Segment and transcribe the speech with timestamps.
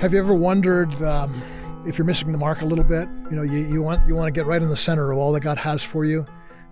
[0.00, 1.42] Have you ever wondered um,
[1.86, 3.06] if you're missing the mark a little bit?
[3.30, 5.30] You know, you, you want you want to get right in the center of all
[5.32, 6.24] that God has for you.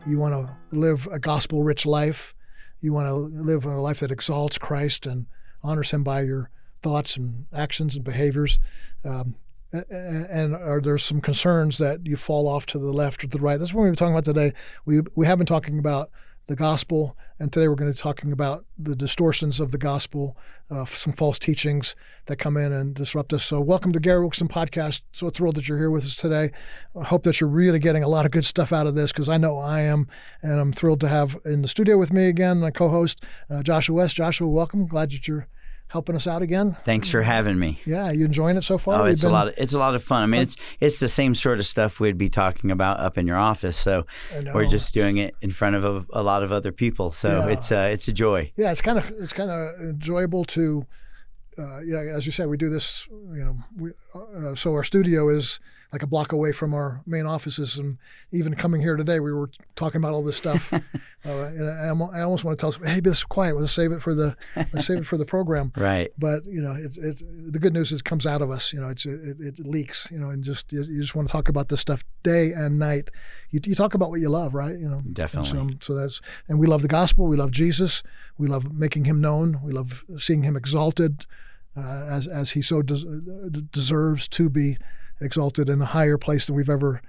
[0.07, 2.35] You want to live a gospel-rich life.
[2.81, 5.27] You want to live a life that exalts Christ and
[5.63, 6.49] honors Him by your
[6.81, 8.61] thoughts and actions and behaviors.
[9.05, 9.35] Um,
[9.73, 13.59] and are there some concerns that you fall off to the left or the right?
[13.59, 14.55] That's what we've been talking about today.
[14.87, 16.11] We we have been talking about
[16.49, 20.35] the gospel, and today we're going to be talking about the distortions of the gospel,
[20.71, 23.45] uh, some false teachings that come in and disrupt us.
[23.45, 25.03] So, welcome to Gary Wilkerson Podcast.
[25.13, 26.51] So thrilled that you're here with us today.
[26.99, 29.29] I hope that you're really getting a lot of good stuff out of this because
[29.29, 30.09] I know I am,
[30.41, 33.97] and I'm thrilled to have in the studio with me again my co-host uh, Joshua
[33.97, 34.17] West.
[34.17, 34.87] Joshua, welcome.
[34.87, 35.49] Glad that you're
[35.89, 36.77] helping us out again.
[36.83, 37.81] Thanks for having me.
[37.85, 39.03] Yeah, you enjoying it so far?
[39.03, 39.31] Oh, it's been...
[39.31, 39.49] a lot.
[39.49, 40.23] Of, it's a lot of fun.
[40.23, 43.27] I mean, it's it's the same sort of stuff we'd be talking about up in
[43.27, 43.77] your office.
[43.77, 44.07] So
[44.55, 47.11] we're just doing it in front of a, a lot of other people.
[47.11, 47.53] So yeah.
[47.53, 48.53] it's uh, it's a joy.
[48.57, 50.87] Yeah, it's kind of it's kind of enjoyable to.
[51.59, 53.09] Uh, you know, as you said, we do this.
[53.11, 55.59] You know, we, uh, so our studio is
[55.93, 57.79] like a block away from our main offices.
[57.79, 57.97] And
[58.31, 60.71] even coming here today, we were talking about all this stuff.
[60.73, 60.79] uh,
[61.25, 63.57] and I, I, almost want to tell us, hey, be quiet.
[63.57, 65.73] Let's save it for the let's save it for the program.
[65.89, 66.13] Right.
[66.19, 68.73] But you know, it, it, the good news is it comes out of us.
[68.73, 70.09] You know, it's it, it leaks.
[70.11, 72.79] You know, and just you, you, just want to talk about this stuff day and
[72.79, 73.11] night.
[73.51, 74.77] You, you talk about what you love, right?
[74.77, 75.51] You know, definitely.
[75.51, 77.27] So, so that's and we love the gospel.
[77.27, 78.03] We love Jesus.
[78.37, 79.61] We love making Him known.
[79.63, 81.25] We love seeing Him exalted.
[81.77, 83.05] Uh, as as he so des-
[83.71, 84.79] deserves to be
[85.21, 87.03] exalted in a higher place than we've ever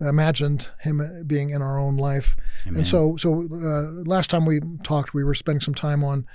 [0.00, 2.36] imagined him being in our own life.
[2.66, 2.78] Amen.
[2.78, 6.26] And so, so uh, last time we talked, we were spending some time on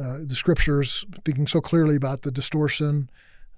[0.00, 3.10] uh, the scriptures, speaking so clearly about the distortion,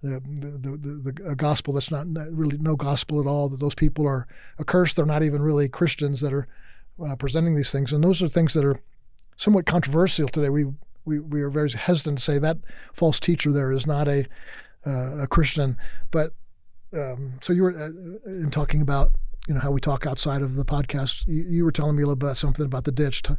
[0.02, 3.48] the the, the, the gospel that's not really no gospel at all.
[3.48, 4.26] That those people are
[4.58, 4.96] accursed.
[4.96, 6.48] They're not even really Christians that are
[7.04, 8.80] uh, presenting these things, and those are things that are
[9.36, 10.48] somewhat controversial today.
[10.48, 10.64] We
[11.04, 12.58] we, we are very hesitant to say that
[12.92, 14.26] false teacher there is not a
[14.86, 15.76] uh, a Christian,
[16.10, 16.32] but
[16.94, 19.12] um, so you were uh, in talking about
[19.48, 21.26] you know how we talk outside of the podcast.
[21.26, 23.38] You, you were telling me a little bit something about the ditch to,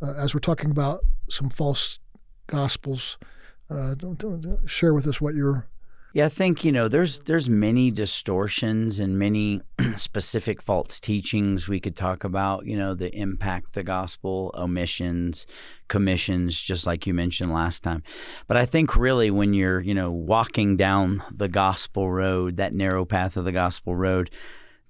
[0.00, 1.98] uh, as we're talking about some false
[2.46, 3.18] gospels.
[3.70, 5.66] Uh, don't, don't, share with us what you're
[6.12, 9.62] yeah, I think you know there's there's many distortions and many
[9.96, 12.66] specific false teachings we could talk about.
[12.66, 15.46] You know, the impact the gospel, omissions,
[15.88, 18.02] commissions, just like you mentioned last time.
[18.46, 23.06] But I think really when you're you know walking down the gospel road, that narrow
[23.06, 24.30] path of the gospel road,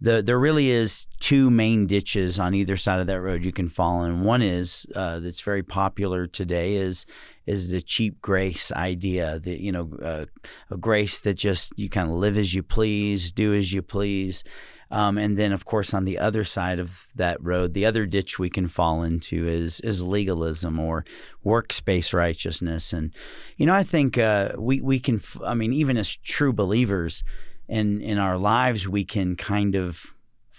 [0.03, 3.69] the, there really is two main ditches on either side of that road you can
[3.69, 4.25] fall in.
[4.25, 7.07] One is uh, that's very popular today is
[7.47, 10.25] is the cheap grace idea that you know uh,
[10.71, 14.43] a grace that just you kind of live as you please, do as you please.
[14.91, 18.39] Um, and then, of course, on the other side of that road, the other ditch
[18.39, 21.05] we can fall into is is legalism or
[21.45, 22.93] works-based righteousness.
[22.93, 23.13] And
[23.57, 25.21] you know, I think uh, we we can.
[25.47, 27.23] I mean, even as true believers,
[27.69, 30.13] in in our lives we can kind of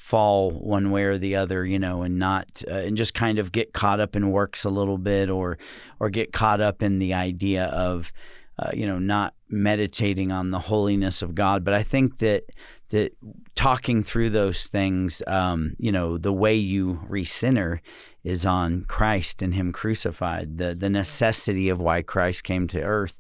[0.04, 3.52] fall one way or the other, you know, and not uh, and just kind of
[3.52, 5.58] get caught up in works a little bit, or
[6.00, 8.12] or get caught up in the idea of,
[8.60, 11.64] uh, you know, not meditating on the holiness of God.
[11.64, 12.44] But I think that
[12.90, 13.16] that
[13.56, 17.80] talking through those things, um, you know, the way you recenter
[18.24, 23.18] is on Christ and Him crucified, the the necessity of why Christ came to earth,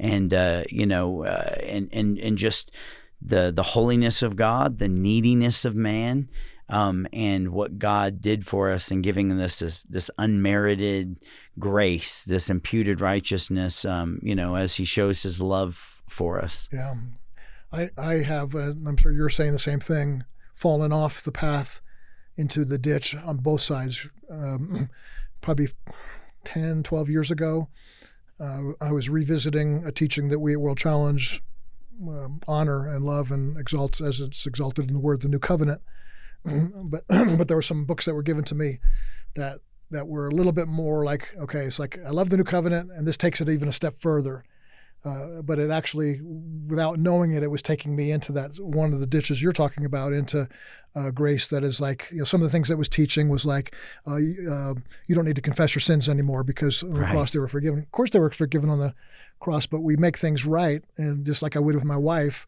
[0.00, 2.72] and uh, you know, uh, and and and just
[3.24, 6.28] the the holiness of God, the neediness of man,
[6.68, 11.16] um, and what God did for us in giving this, this unmerited
[11.58, 13.84] grace, this imputed righteousness.
[13.84, 16.68] Um, you know, as He shows His love for us.
[16.72, 16.94] Yeah,
[17.72, 20.24] I I have, uh, I'm sure you're saying the same thing.
[20.54, 21.80] Fallen off the path
[22.36, 24.06] into the ditch on both sides.
[24.30, 24.88] Um,
[25.40, 25.68] probably
[26.44, 27.68] 10, 12 years ago,
[28.40, 31.42] uh, I was revisiting a teaching that we at World Challenge
[32.00, 35.80] um, honor and love and exalts as it's exalted in the word the new covenant.
[36.44, 38.78] But but there were some books that were given to me
[39.34, 39.60] that
[39.92, 42.90] that were a little bit more like okay it's like i love the new covenant
[42.90, 44.42] and this takes it even a step further
[45.04, 46.20] uh, but it actually
[46.66, 49.84] without knowing it it was taking me into that one of the ditches you're talking
[49.84, 50.48] about into
[50.94, 53.44] uh, grace that is like you know some of the things that was teaching was
[53.44, 53.74] like
[54.06, 54.74] uh, uh
[55.06, 57.80] you don't need to confess your sins anymore because on the cross they were forgiven
[57.80, 58.94] of course they were forgiven on the
[59.42, 60.82] cross, but we make things right.
[60.96, 62.46] And just like I would with my wife,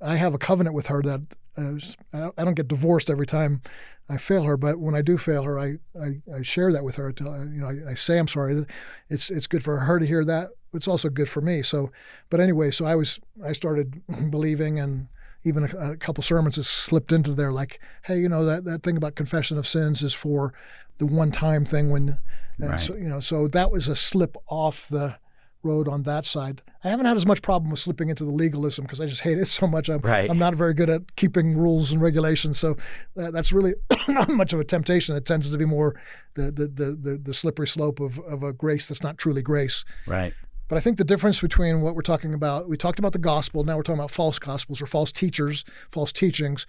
[0.00, 1.22] I have a covenant with her that
[1.56, 3.62] uh, I don't get divorced every time
[4.08, 6.96] I fail her, but when I do fail her, I, I, I share that with
[6.96, 7.10] her.
[7.12, 8.66] To, you know, I, I, say I'm sorry.
[9.08, 10.50] It's it's good for her to hear that.
[10.76, 11.62] It's also good for me.
[11.62, 11.90] So,
[12.30, 15.08] but anyway, so I was I started believing, and
[15.44, 18.82] even a, a couple sermons has slipped into there, like, hey, you know that that
[18.82, 20.52] thing about confession of sins is for
[20.98, 22.18] the one time thing when,
[22.58, 22.80] right.
[22.80, 25.16] so you know, so that was a slip off the
[25.66, 26.62] road on that side.
[26.84, 29.38] I haven't had as much problem with slipping into the legalism because I just hate
[29.38, 29.88] it so much.
[29.88, 30.30] I'm, Right.
[30.30, 32.76] I'm not very good at keeping rules and regulations, so
[33.16, 33.74] that, that's really
[34.08, 35.16] not much of a temptation.
[35.16, 36.00] It tends to be more
[36.34, 39.84] the the the, the, the slippery slope of, of a grace that's not truly grace.
[40.06, 40.32] Right.
[40.68, 43.62] But I think the difference between what we're talking about, we talked about the gospel,
[43.64, 46.66] now we're talking about false gospels or false teachers, false teachings,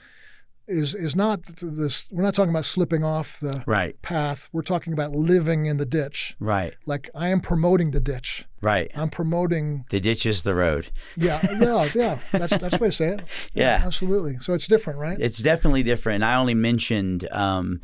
[0.69, 2.09] is is not this.
[2.11, 3.99] We're not talking about slipping off the Right.
[4.01, 4.49] path.
[4.51, 6.35] We're talking about living in the ditch.
[6.41, 6.73] Right.
[6.85, 8.45] Like I am promoting the ditch.
[8.61, 8.91] Right.
[8.93, 9.85] I'm promoting.
[9.91, 10.89] The ditch is the road.
[11.15, 12.19] Yeah, yeah, yeah.
[12.33, 13.21] That's that's the way to say it.
[13.53, 13.81] Yeah.
[13.85, 14.39] absolutely.
[14.41, 15.17] So it's different, right?
[15.19, 16.23] It's definitely different.
[16.25, 17.79] I only mentioned um,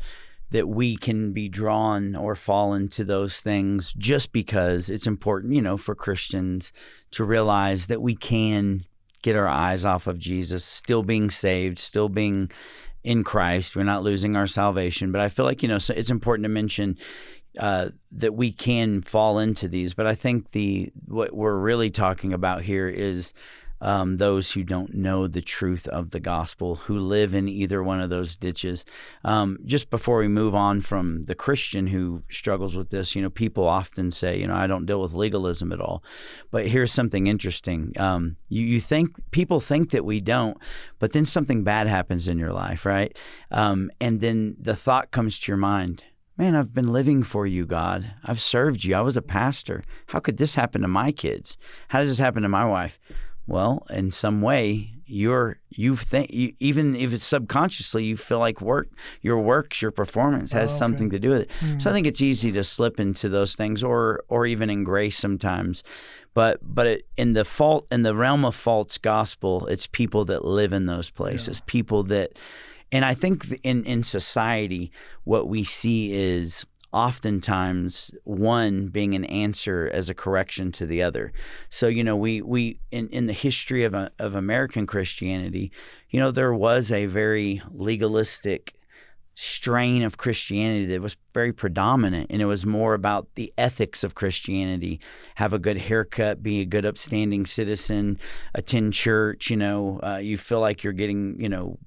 [0.54, 5.60] that we can be drawn or fall into those things just because it's important, you
[5.60, 6.72] know, for Christians
[7.10, 8.84] to realize that we can
[9.22, 12.52] get our eyes off of Jesus, still being saved, still being
[13.02, 13.74] in Christ.
[13.74, 15.10] We're not losing our salvation.
[15.10, 16.98] But I feel like, you know, so it's important to mention
[17.58, 19.92] uh, that we can fall into these.
[19.92, 23.34] But I think the what we're really talking about here is
[23.84, 28.00] um, those who don't know the truth of the gospel, who live in either one
[28.00, 28.84] of those ditches.
[29.24, 33.28] Um, just before we move on from the Christian who struggles with this, you know,
[33.28, 36.02] people often say, you know, I don't deal with legalism at all.
[36.50, 37.92] But here's something interesting.
[37.98, 40.56] Um, you, you think people think that we don't,
[40.98, 43.14] but then something bad happens in your life, right?
[43.50, 46.04] Um, and then the thought comes to your mind.
[46.36, 48.12] Man, I've been living for you, God.
[48.24, 48.96] I've served you.
[48.96, 49.84] I was a pastor.
[50.06, 51.56] How could this happen to my kids?
[51.88, 52.98] How does this happen to my wife?
[53.46, 58.60] Well, in some way, you're you think you, even if it's subconsciously, you feel like
[58.60, 58.88] work
[59.20, 60.78] your works, your performance has Oh, okay.
[60.78, 61.50] something to do with it.
[61.60, 61.78] So I hmm.
[61.78, 65.82] think it's easy to slip into those things, or or even in grace sometimes.
[66.32, 70.44] But but it, in the fault in the realm of false gospel, it's people that
[70.44, 72.38] live in those places, people that,
[72.90, 74.90] and I think in in society,
[75.24, 76.64] what we see is
[76.94, 81.32] oftentimes one being an answer as a correction to the other.
[81.68, 85.72] So you know, we we in in the history of a, of American Christianity,
[86.08, 88.74] you know, there was a very legalistic
[89.36, 94.14] strain of Christianity that was very predominant, and it was more about the ethics of
[94.14, 95.00] Christianity:
[95.34, 98.20] have a good haircut, be a good, upstanding citizen,
[98.54, 99.50] attend church.
[99.50, 101.78] You know, uh, you feel like you're getting, you know,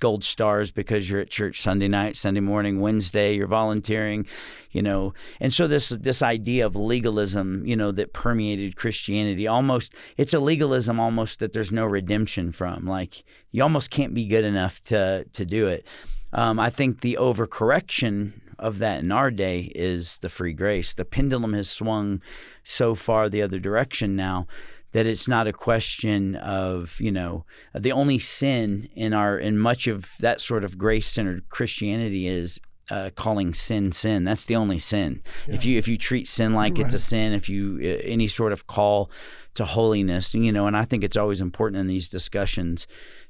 [0.00, 4.26] gold stars because you're at church Sunday night, Sunday morning, Wednesday, you're volunteering,
[4.70, 5.14] you know.
[5.40, 10.40] And so this this idea of legalism, you know, that permeated Christianity almost it's a
[10.40, 12.86] legalism almost that there's no redemption from.
[12.86, 15.86] Like you almost can't be good enough to to do it.
[16.32, 20.94] Um, I think the overcorrection of that in our day is the free grace.
[20.94, 22.20] The pendulum has swung
[22.62, 24.46] so far the other direction now
[24.92, 27.44] that it's not a question of you know
[27.74, 32.60] the only sin in our in much of that sort of grace centered Christianity is
[32.90, 34.24] uh, calling sin sin.
[34.24, 35.22] That's the only sin.
[35.48, 38.52] If you if you treat sin like it's a sin, if you uh, any sort
[38.52, 39.10] of call
[39.54, 42.86] to holiness, you know, and I think it's always important in these discussions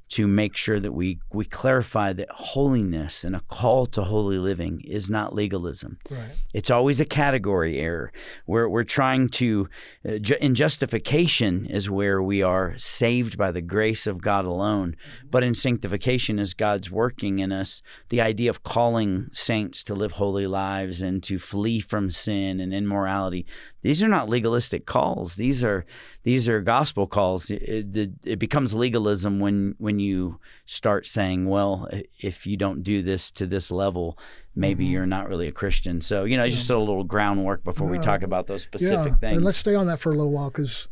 [0.09, 4.81] to make sure that we we clarify that holiness and a call to holy living
[4.85, 5.97] is not legalism.
[6.09, 6.31] Right.
[6.53, 8.11] It's always a category error.
[8.45, 9.69] We're, we're trying to,
[10.07, 14.95] uh, ju- in justification is where we are saved by the grace of God alone.
[15.29, 20.13] But in sanctification, is God's working in us, the idea of calling saints to live
[20.13, 23.45] holy lives and to flee from sin and immorality,
[23.87, 25.37] these are not legalistic calls.
[25.37, 25.85] These are
[26.23, 27.49] these are gospel calls.
[27.49, 31.87] It, it, it becomes legalism when when you start saying, well,
[32.19, 34.19] if you don't do this to this level,
[34.53, 34.91] maybe mm-hmm.
[34.91, 36.01] you're not really a Christian.
[36.01, 39.19] So you know, just a little groundwork before we talk about those specific yeah.
[39.19, 39.37] things.
[39.37, 40.89] And let's stay on that for a little while because,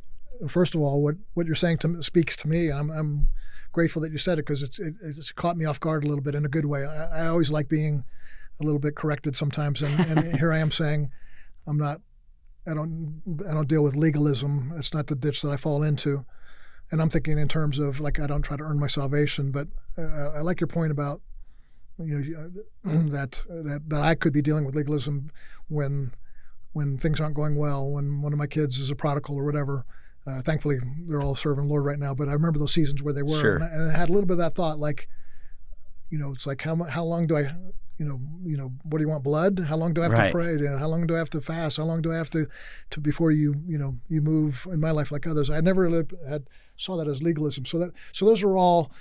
[0.48, 2.70] first of all, what, what you're saying to me, speaks to me.
[2.70, 3.28] and I'm, I'm
[3.74, 6.24] grateful that you said it because it's, it, it's caught me off guard a little
[6.24, 6.86] bit in a good way.
[6.86, 8.06] I, I always like being
[8.62, 11.12] a little bit corrected sometimes, and, and here I am saying
[11.68, 12.00] I'm not.
[12.68, 13.22] I don't.
[13.48, 14.74] I don't deal with legalism.
[14.78, 16.26] It's not the ditch that I fall into.
[16.92, 19.68] And I'm thinking in terms of like I don't try to earn my salvation, but
[19.98, 21.22] uh, I like your point about
[21.98, 22.52] you know
[23.10, 25.32] that that that I could be dealing with legalism
[25.68, 26.14] when
[26.74, 29.86] when things aren't going well, when one of my kids is a prodigal or whatever.
[30.28, 32.14] Uh, thankfully, they're all serving the Lord right now.
[32.16, 33.56] But I remember those seasons where they were, Sure.
[33.58, 35.08] and, I, and I had a little bit of that thought, like,
[36.10, 37.54] you know, it's like how how long do I,
[37.98, 39.24] you know, you know, what do you want?
[39.24, 39.60] Blood?
[39.60, 40.28] How long do I have Right.
[40.28, 40.52] to pray?
[40.54, 41.78] You know, how long do I have to fast?
[41.78, 42.48] How long do I have to,
[42.92, 45.50] to before you, you know, you move in my life like others?
[45.50, 46.44] I never really had
[46.76, 47.66] saw that as legalism.
[47.66, 48.92] So that so those are all.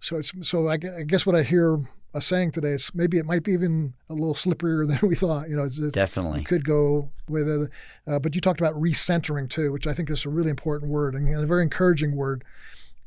[0.00, 1.80] So it's so I, I guess what I hear
[2.14, 5.48] us saying today is maybe it might be even a little slipperier than we thought.
[5.48, 6.40] You know, it's, it's, Definitely.
[6.40, 7.70] it could go with it.
[8.06, 11.14] Uh, but you talked about recentering too, which I think is a really important word
[11.14, 12.44] and a very encouraging word,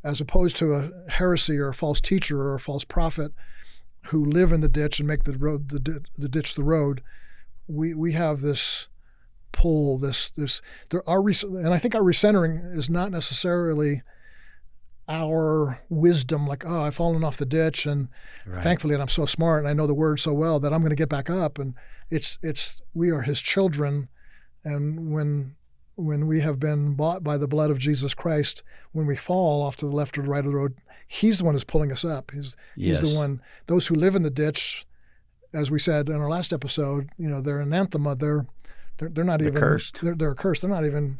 [0.03, 3.31] as opposed to a heresy or a false teacher or a false prophet
[4.07, 7.01] who live in the ditch and make the road the, the ditch the road.
[7.67, 8.87] We we have this
[9.51, 9.97] pull.
[9.97, 14.01] This this there are and I think our recentering is not necessarily
[15.09, 18.09] our wisdom, like, oh, I've fallen off the ditch, and
[18.45, 18.63] right.
[18.63, 20.91] thankfully, and I'm so smart, and I know the word so well that I'm going
[20.91, 21.57] to get back up.
[21.57, 21.73] And
[22.11, 24.07] it's it's we are His children,
[24.63, 25.55] and when
[25.99, 29.75] when we have been bought by the blood of Jesus Christ, when we fall off
[29.77, 30.75] to the left or the right of the road,
[31.11, 32.29] He's the one who's pulling us up.
[32.31, 33.01] He's yes.
[33.01, 33.41] He's the one.
[33.65, 34.85] Those who live in the ditch,
[35.53, 38.15] as we said in our last episode, you know, they're anathema.
[38.15, 38.45] They're
[38.99, 40.01] they're, they're not they're even cursed.
[40.01, 40.61] They're, they're cursed.
[40.61, 41.19] They're not even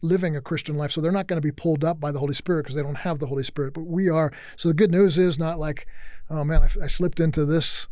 [0.00, 0.92] living a Christian life.
[0.92, 2.98] So they're not going to be pulled up by the Holy Spirit because they don't
[2.98, 3.74] have the Holy Spirit.
[3.74, 4.32] But we are.
[4.54, 5.88] So the good news is not like,
[6.30, 7.88] oh man, I, I slipped into this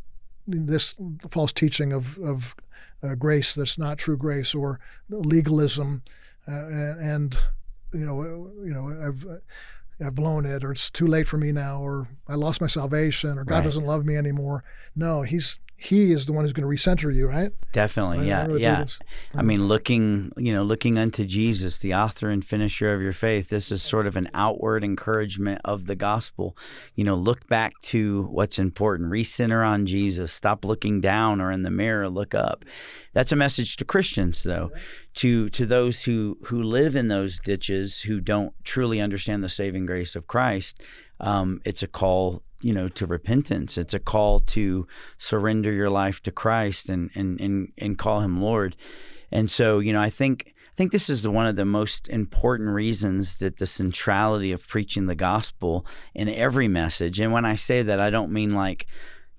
[0.46, 0.94] this
[1.28, 2.54] false teaching of of
[3.04, 6.02] uh, grace that's not true grace or legalism,
[6.48, 7.36] uh, and,
[7.92, 8.22] you know
[8.64, 9.26] you know I've.
[10.04, 13.38] I've blown it, or it's too late for me now, or I lost my salvation,
[13.38, 13.64] or God right.
[13.64, 14.64] doesn't love me anymore.
[14.96, 17.50] No, He's he is the one who's going to recenter you, right?
[17.72, 18.84] Definitely, yeah, really yeah.
[19.34, 23.48] I mean, looking, you know, looking unto Jesus, the author and finisher of your faith.
[23.48, 26.56] This is sort of an outward encouragement of the gospel.
[26.94, 29.10] You know, look back to what's important.
[29.10, 30.32] Recenter on Jesus.
[30.32, 32.08] Stop looking down or in the mirror.
[32.08, 32.64] Look up.
[33.12, 34.70] That's a message to Christians, though,
[35.14, 39.86] to to those who who live in those ditches who don't truly understand the saving
[39.86, 40.82] grace of Christ.
[41.20, 46.22] Um, it's a call you know to repentance it's a call to surrender your life
[46.22, 48.76] to christ and and and, and call him lord
[49.30, 52.08] and so you know i think I think this is the, one of the most
[52.08, 57.20] important reasons that the centrality of preaching the gospel in every message.
[57.20, 58.88] And when I say that, I don't mean like,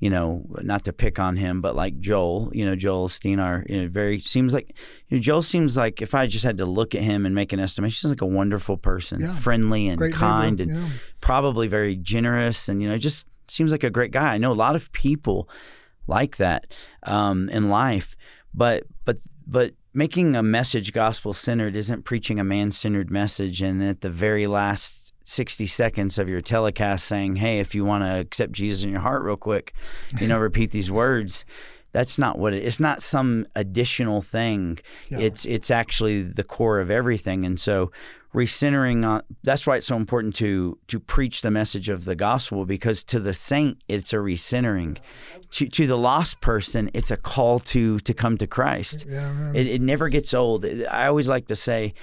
[0.05, 3.65] you know, not to pick on him, but like Joel, you know, Joel Osteen, our
[3.67, 4.71] you know, very seems like
[5.07, 7.51] you know, Joel seems like if I just had to look at him and make
[7.53, 9.33] an estimation, he's like a wonderful person, yeah.
[9.33, 10.71] friendly and great kind, neighbor.
[10.73, 10.97] and yeah.
[11.21, 14.31] probably very generous, and you know, just seems like a great guy.
[14.31, 15.49] I know a lot of people
[16.05, 16.71] like that
[17.01, 18.15] um, in life,
[18.53, 23.83] but but but making a message gospel centered isn't preaching a man centered message, and
[23.83, 28.19] at the very last 60 seconds of your telecast saying, Hey, if you want to
[28.19, 29.73] accept Jesus in your heart real quick,
[30.19, 31.45] you know, repeat these words.
[31.91, 34.79] That's not what it, it's not some additional thing.
[35.09, 35.19] Yeah.
[35.19, 37.45] It's it's actually the core of everything.
[37.45, 37.91] And so
[38.35, 42.65] recentering on that's why it's so important to to preach the message of the gospel
[42.65, 44.97] because to the saint it's a recentering
[45.51, 49.65] to to the lost person it's a call to to come to christ yeah, it,
[49.67, 51.93] it never gets old i always like to say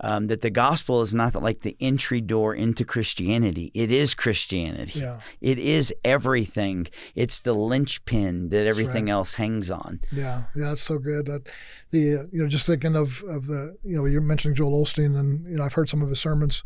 [0.00, 3.70] um, that the gospel is not like the entry door into Christianity.
[3.74, 5.00] It is Christianity.
[5.00, 5.20] Yeah.
[5.40, 6.88] It is everything.
[7.14, 9.12] It's the linchpin that everything right.
[9.12, 10.00] else hangs on.
[10.10, 11.26] Yeah, yeah, that's so good.
[11.26, 11.48] That
[11.90, 15.46] the you know just thinking of of the you know you're mentioning Joel Osteen, and
[15.50, 16.64] you know I've heard some of his sermons.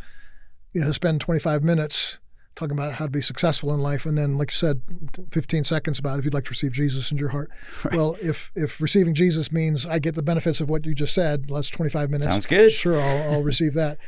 [0.72, 2.18] You know, spend 25 minutes
[2.54, 4.82] talking about how to be successful in life, and then, like you said,
[5.30, 7.50] 15 seconds about if you'd like to receive Jesus into your heart.
[7.84, 7.94] Right.
[7.94, 11.48] Well, if if receiving Jesus means I get the benefits of what you just said,
[11.48, 12.26] that's 25 minutes.
[12.26, 12.72] Sounds good.
[12.72, 13.98] Sure, I'll, I'll receive that.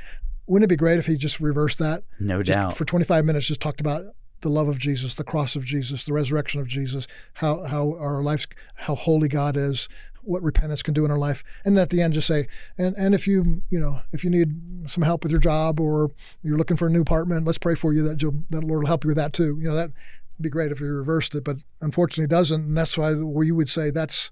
[0.47, 2.05] Wouldn't it be great if he just reversed that?
[2.21, 2.77] No just doubt.
[2.77, 4.05] For 25 minutes, just talked about
[4.43, 8.23] the love of Jesus, the cross of Jesus, the resurrection of Jesus, how how our
[8.23, 9.89] lives, how holy God is,
[10.27, 13.15] what repentance can do in our life, and at the end just say, and and
[13.15, 16.11] if you you know if you need some help with your job or
[16.43, 18.89] you're looking for a new apartment, let's pray for you that you'll, that Lord will
[18.89, 19.59] help you with that too.
[19.61, 22.77] You know that would be great if you reversed it, but unfortunately it doesn't, and
[22.77, 24.31] that's why we would say that's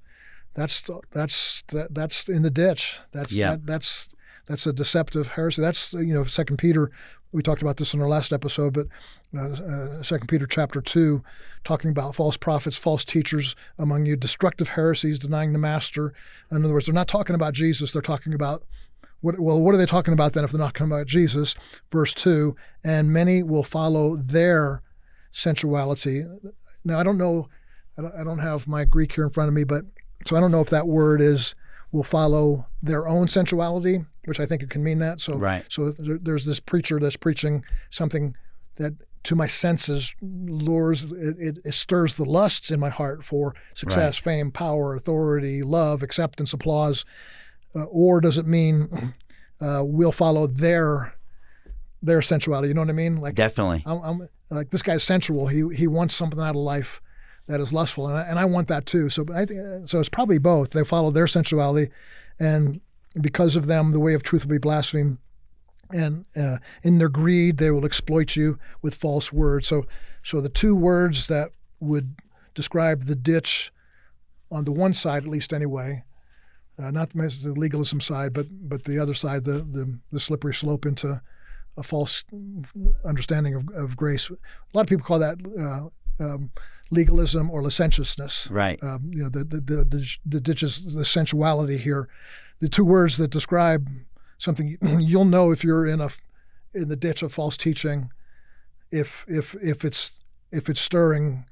[0.55, 3.01] that's that's that, that's in the ditch.
[3.13, 3.53] That's yeah.
[3.53, 4.09] That, that's
[4.47, 5.63] that's a deceptive heresy.
[5.63, 6.91] That's you know Second Peter
[7.35, 8.87] we talked about this in our last episode, but
[9.37, 11.25] uh, uh, Second uh, Peter chapter two,
[11.65, 16.15] talking about false prophets, false teachers among you, destructive heresies, denying the master.
[16.53, 18.63] In other words, they're not talking about Jesus; they're talking about
[19.21, 21.57] what, well, what are they talking about then if they're not talking about Jesus?
[21.91, 24.83] Verse two, and many will follow their
[25.33, 26.25] sensuality.
[26.85, 27.49] Now, I don't know,
[27.99, 29.85] I don't, I don't have my Greek here in front of me, but
[30.25, 31.57] so I don't know if that word is
[31.91, 35.21] will follow their own sensuality, which I think it can mean that.
[35.21, 35.65] So, right.
[35.69, 38.37] so there's this preacher that's preaching something
[38.77, 43.55] that to my senses lures it, it, it stirs the lusts in my heart for
[43.73, 44.33] success, right.
[44.33, 47.05] fame, power, authority, love, acceptance, applause,
[47.75, 49.15] uh, or does it mean
[49.61, 51.15] uh, we'll follow their
[52.03, 52.69] their sensuality?
[52.69, 53.17] You know what I mean?
[53.17, 53.83] Like definitely.
[53.87, 55.49] I'm, I'm, like this guy's sensual.
[55.49, 57.01] He he wants something out of life
[57.47, 59.09] that is lustful, and I, and I want that too.
[59.09, 60.01] So I think so.
[60.01, 60.71] It's probably both.
[60.71, 61.91] They follow their sensuality,
[62.39, 62.81] and
[63.21, 65.19] because of them, the way of truth will be blasphemed.
[65.91, 69.69] And uh, in their greed, they will exploit you with false words.
[69.69, 69.87] So,
[70.23, 72.17] so the two words that would
[72.55, 73.73] describe the ditch,
[74.51, 76.05] on the one side at least, anyway,
[76.79, 80.87] uh, not the legalism side, but but the other side, the the, the slippery slope
[80.87, 81.21] into
[81.77, 82.25] a false
[83.05, 84.31] understanding of, of grace.
[84.31, 84.37] A
[84.73, 86.51] lot of people call that uh, um,
[86.91, 88.49] legalism or licentiousness.
[88.51, 88.83] Right.
[88.83, 92.09] Um, you know, the the the, the, the ditches the sensuality here,
[92.61, 93.89] the two words that describe
[94.39, 96.11] something you'll know if you're in a
[96.73, 98.11] in the ditch of false teaching,
[98.91, 100.23] if if if it's
[100.53, 101.47] if it's stirring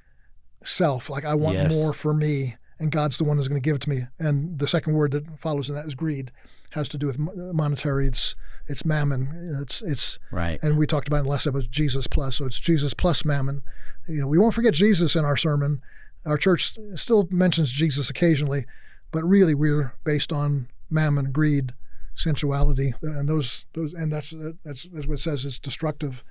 [0.64, 1.72] self, like I want Yes.
[1.72, 4.06] more for me, and God's the one who's going to give it to me.
[4.18, 6.32] And the second word that follows in that is greed,
[6.70, 8.08] has to do with monetary.
[8.08, 8.34] It's
[8.66, 9.58] it's mammon.
[9.62, 10.58] It's it's Right.
[10.62, 12.36] and we talked about in the last episode Jesus plus.
[12.36, 13.62] So it's Jesus plus mammon.
[14.08, 15.80] You know, we won't forget Jesus in our sermon.
[16.26, 18.66] Our church still mentions Jesus occasionally,
[19.10, 21.74] but really we're based on mammon, greed,
[22.14, 24.34] sensuality, and those those and that's
[24.64, 25.44] that's, that's what it says.
[25.44, 26.24] It's destructive.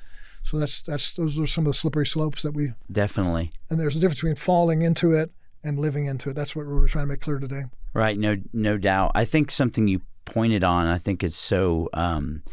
[0.44, 2.74] So that's that's those are some of the slippery slopes that we.
[2.92, 3.52] Definitely.
[3.70, 5.32] And there's a difference between falling into it
[5.64, 6.34] and living into it.
[6.34, 7.66] That's what we're trying to make clear today.
[7.94, 8.18] Right.
[8.18, 8.38] No.
[8.54, 9.12] No doubt.
[9.16, 10.88] I think something you pointed on.
[10.88, 11.90] I think it's so.
[11.94, 12.44] Um,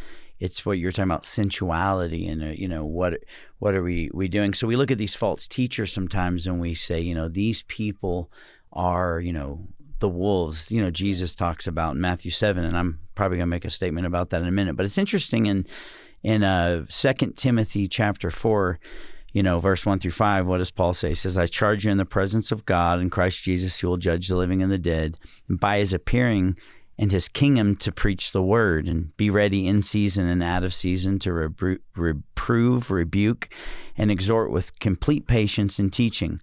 [0.40, 3.14] it's what you're talking about sensuality and uh, you know what
[3.58, 4.54] what are we we doing?
[4.54, 8.30] So we look at these false teachers sometimes and we say you know these people
[8.72, 9.66] are you know
[9.98, 10.70] the wolves.
[10.70, 14.06] You know Jesus talks about in Matthew seven, and I'm probably gonna make a statement
[14.06, 14.76] about that in a minute.
[14.76, 15.66] But it's interesting in
[16.22, 18.78] in uh Second Timothy chapter four.
[19.32, 21.11] You know, verse 1 through 5, what does Paul say?
[21.11, 23.97] He says, I charge you in the presence of God and Christ Jesus, who will
[23.97, 25.18] judge the living and the dead,
[25.49, 26.56] and by his appearing
[27.00, 30.75] and his kingdom to preach the word, and be ready in season and out of
[30.75, 33.49] season to rebru- reprove, rebuke,
[33.97, 36.40] and exhort with complete patience and teaching.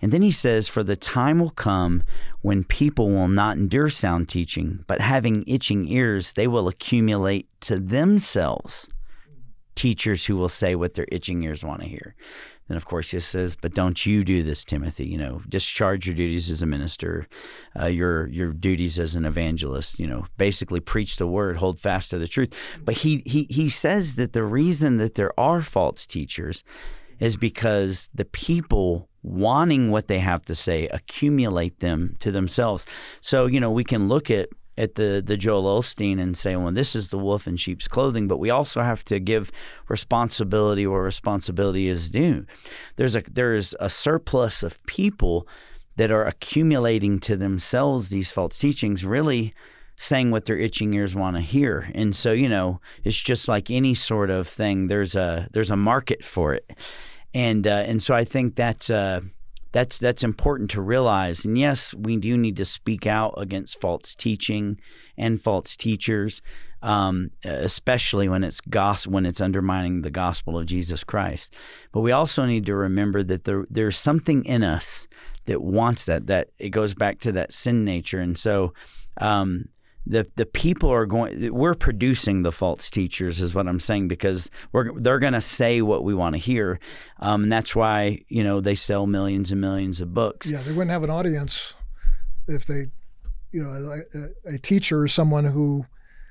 [0.00, 2.04] And then he says, For the time will come
[2.42, 7.80] when people will not endure sound teaching, but having itching ears, they will accumulate to
[7.80, 8.88] themselves
[9.76, 12.16] teachers who will say what their itching ears want to hear.
[12.68, 15.06] Then, of course, he says, "But don't you do this, Timothy?
[15.06, 17.28] You know, discharge your duties as a minister,
[17.80, 20.00] uh, your your duties as an evangelist.
[20.00, 22.52] You know, basically preach the word, hold fast to the truth."
[22.84, 26.64] But he he he says that the reason that there are false teachers
[27.20, 32.84] is because the people wanting what they have to say accumulate them to themselves.
[33.20, 36.72] So you know, we can look at at the the Joel Osteen and say, well,
[36.72, 39.50] this is the wolf in sheep's clothing, but we also have to give
[39.88, 42.46] responsibility where responsibility is due.
[42.96, 45.46] There's a there is a surplus of people
[45.96, 49.54] that are accumulating to themselves these false teachings, really
[49.96, 51.90] saying what their itching ears want to hear.
[51.94, 54.88] And so, you know, it's just like any sort of thing.
[54.88, 56.70] There's a there's a market for it,
[57.32, 58.90] and uh, and so I think that's.
[58.90, 59.22] Uh,
[59.76, 61.44] that's that's important to realize.
[61.44, 64.80] And yes, we do need to speak out against false teaching
[65.18, 66.40] and false teachers,
[66.80, 71.54] um, especially when it's gos- when it's undermining the gospel of Jesus Christ.
[71.92, 75.08] But we also need to remember that there there's something in us
[75.44, 76.26] that wants that.
[76.26, 78.72] That it goes back to that sin nature, and so.
[79.18, 79.68] Um,
[80.06, 84.50] the the people are going we're producing the false teachers is what I'm saying because
[84.72, 86.78] we're they're going to say what we want to hear.
[87.18, 90.50] Um, and that's why you know they sell millions and millions of books.
[90.50, 91.74] Yeah, they wouldn't have an audience
[92.48, 92.86] if they,
[93.52, 95.86] you know, a, a teacher is someone who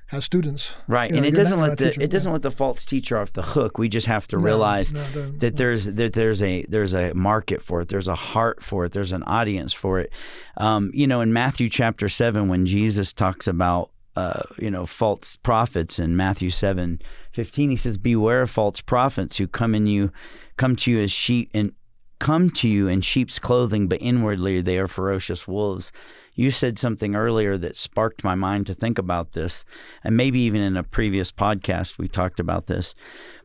[0.08, 0.76] has students.
[0.88, 3.34] right You and it doesn't let the teacher, it doesn't let the false teacher off
[3.34, 3.78] the hook.
[3.78, 7.13] We just have to No, realize no, don't- that there's that there's a there's a
[7.13, 7.88] market for it.
[7.88, 8.91] There's a heart for it.
[8.91, 10.12] There's an audience for it.
[10.58, 15.36] Um, you know in Matthew chapter 7 when Jesus talks about uh, you know false
[15.38, 17.02] prophets in Matthew 7
[17.34, 20.12] 15 he says beware of false prophets who come in you
[20.56, 21.74] come to you as sheep and
[22.20, 25.91] come to you in sheep's clothing but inwardly they are ferocious wolves
[26.36, 29.65] you said something earlier that sparked my mind to think about this
[30.04, 32.93] and maybe even in a previous podcast we talked about this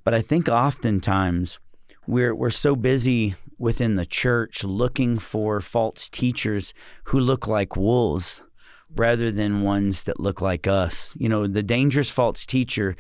[0.05, 1.59] but I think oftentimes
[2.07, 6.72] we're we're so busy within the church looking for false teachers
[7.05, 8.42] who look like wolves
[8.96, 11.14] rather than ones that look like us.
[11.18, 12.96] You know, the dangerous false teacher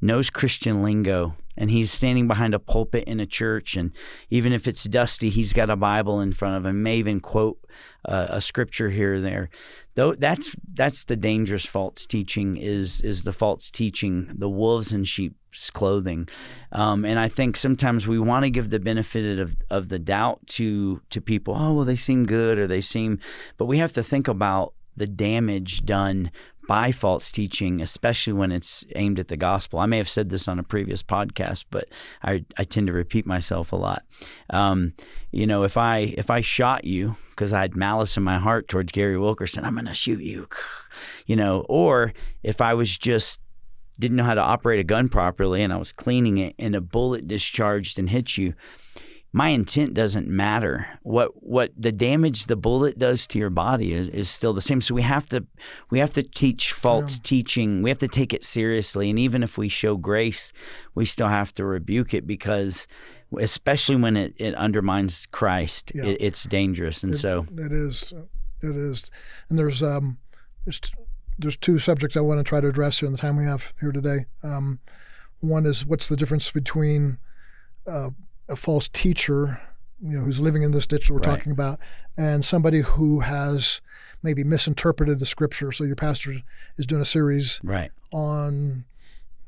[0.00, 3.92] knows Christian lingo and he's standing behind a pulpit in a church and
[4.30, 6.82] even if it's dusty he's got a bible in front of him.
[6.82, 7.58] May even quote
[8.04, 9.50] uh, a scripture here or there.
[9.94, 15.04] Though that's that's the dangerous false teaching is is the false teaching the wolves in
[15.04, 16.28] sheep's clothing.
[16.70, 20.46] Um, and I think sometimes we want to give the benefit of, of the doubt
[20.58, 21.54] to to people.
[21.58, 23.18] Oh well they seem good or they seem
[23.56, 26.30] but we have to think about the damage done
[26.68, 29.78] by false teaching, especially when it's aimed at the gospel.
[29.78, 31.88] I may have said this on a previous podcast, but
[32.22, 34.04] I, I tend to repeat myself a lot.
[34.50, 34.92] Um,
[35.32, 38.68] you know, if I if I shot you because I had malice in my heart
[38.68, 40.48] towards Gary Wilkerson, I'm going to shoot you.
[41.26, 43.40] You know, or if I was just
[43.98, 46.80] didn't know how to operate a gun properly and I was cleaning it and a
[46.80, 48.54] bullet discharged and hit you,
[49.38, 50.74] my intent doesn't matter.
[51.02, 54.80] What what the damage the bullet does to your body is, is still the same.
[54.80, 55.46] So we have to
[55.90, 57.82] we have to teach false teaching.
[57.82, 59.08] We have to take it seriously.
[59.10, 60.52] And even if we show grace,
[60.96, 62.88] we still have to rebuke it because
[63.38, 66.06] especially when it, it undermines Christ, Yeah.
[66.06, 67.04] it, it's dangerous.
[67.04, 68.12] And It- so, it is,
[68.60, 69.10] it is,
[69.48, 70.18] and there's um,
[70.64, 70.80] there's
[71.38, 73.72] there's two subjects I want to try to address here in the time we have
[73.80, 74.26] here today.
[74.42, 74.80] Um,
[75.38, 77.18] one is what's the difference between
[77.86, 78.10] uh,
[78.48, 79.60] a false teacher,
[80.00, 81.36] you know, who's living in this ditch that we're Right.
[81.36, 81.78] talking about,
[82.16, 83.80] and somebody who has
[84.22, 85.70] maybe misinterpreted the scripture.
[85.72, 86.36] So your pastor
[86.76, 88.84] is doing a series right, on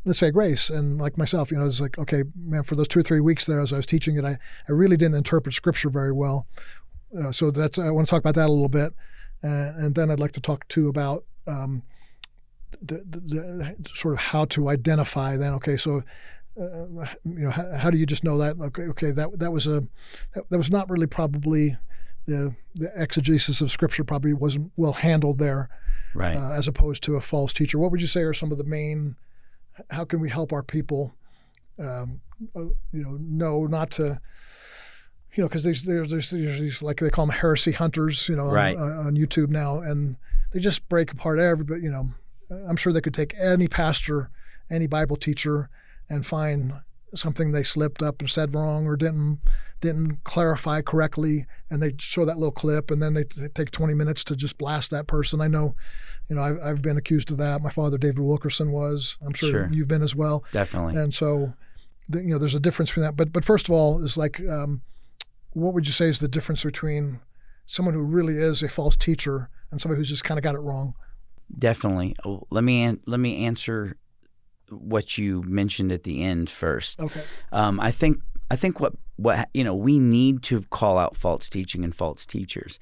[0.04, 3.00] let's say grace and like myself you know it's like okay man for those two
[3.00, 5.90] or three weeks there as i was teaching it i, I really didn't interpret scripture
[5.90, 6.46] very well
[7.18, 8.94] uh, so that's i want to talk about that a little bit
[9.44, 11.82] uh, and then i'd like to talk too about um,
[12.80, 16.02] the, the, the sort of how to identify then okay so
[16.60, 19.66] uh, you know how, how do you just know that okay okay that that was
[19.66, 19.82] a
[20.34, 21.76] that, that was not really probably
[22.26, 25.70] the the exegesis of scripture probably wasn't well handled there
[26.14, 26.36] right.
[26.36, 27.78] uh, as opposed to a false teacher.
[27.78, 29.16] What would you say are some of the main?
[29.90, 31.14] How can we help our people,
[31.78, 32.20] um,
[32.54, 34.20] uh, you know, know not to,
[35.34, 38.52] you know, because there's, there's there's these like they call them heresy hunters, you know,
[38.76, 40.16] on, uh, on YouTube now, and
[40.52, 41.82] they just break apart everybody.
[41.82, 42.10] You know,
[42.68, 44.30] I'm sure they could take any pastor,
[44.70, 45.70] any Bible teacher,
[46.10, 46.74] and find
[47.14, 49.38] something they slipped up and said wrong or didn't
[49.80, 53.94] didn't clarify correctly, and they show that little clip, and then they t- take 20
[53.94, 55.40] minutes to just blast that person.
[55.40, 55.74] I know,
[56.28, 57.62] you know, I've, I've been accused of that.
[57.62, 59.16] My father, David Wilkerson, was.
[59.24, 59.68] I'm sure, Sure.
[59.72, 60.44] you've been as well.
[60.52, 61.00] Definitely.
[61.00, 61.54] And so,
[62.10, 63.16] the, you know, there's a difference between that.
[63.16, 64.82] But but first of all, is like, um,
[65.54, 67.20] what would you say is the difference between
[67.64, 70.60] someone who really is a false teacher and somebody who's just kind of got it
[70.60, 70.92] wrong?
[71.58, 72.16] Definitely.
[72.22, 73.96] Oh, Let me an- let me answer
[74.70, 77.00] what you mentioned at the end first.
[77.00, 77.22] Okay.
[77.52, 81.48] Um, I think I think what what you know we need to call out false
[81.48, 82.78] teaching and false teachers.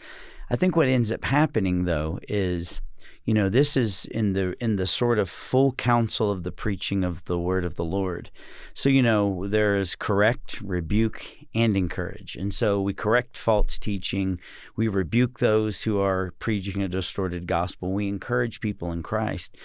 [0.51, 2.81] I think what ends up happening though is
[3.25, 7.05] you know this is in the in the sort of full counsel of the preaching
[7.05, 8.31] of the word of the Lord.
[8.73, 12.37] So you know there is correct, rebuke, and encourage.
[12.37, 14.39] And so we correct false teaching,
[14.77, 19.57] we rebuke those who are preaching a distorted gospel, we encourage people in Christ.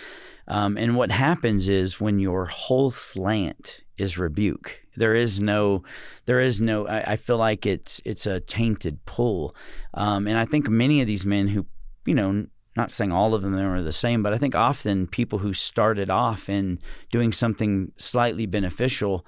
[0.48, 5.84] Um, and what happens is when your whole slant is rebuke, there is no,
[6.26, 6.88] there is no.
[6.88, 9.56] I, I feel like it's it's a tainted pull,
[9.94, 11.66] um, and I think many of these men who,
[12.06, 15.40] you know, not saying all of them are the same, but I think often people
[15.40, 16.80] who started off in
[17.12, 19.26] doing something slightly beneficial,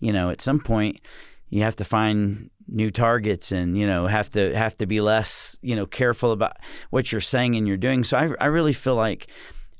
[0.00, 1.00] you know, at some point
[1.52, 5.58] you have to find new targets and you know have to have to be less
[5.62, 6.56] you know careful about
[6.90, 8.02] what you're saying and you're doing.
[8.02, 9.30] So I I really feel like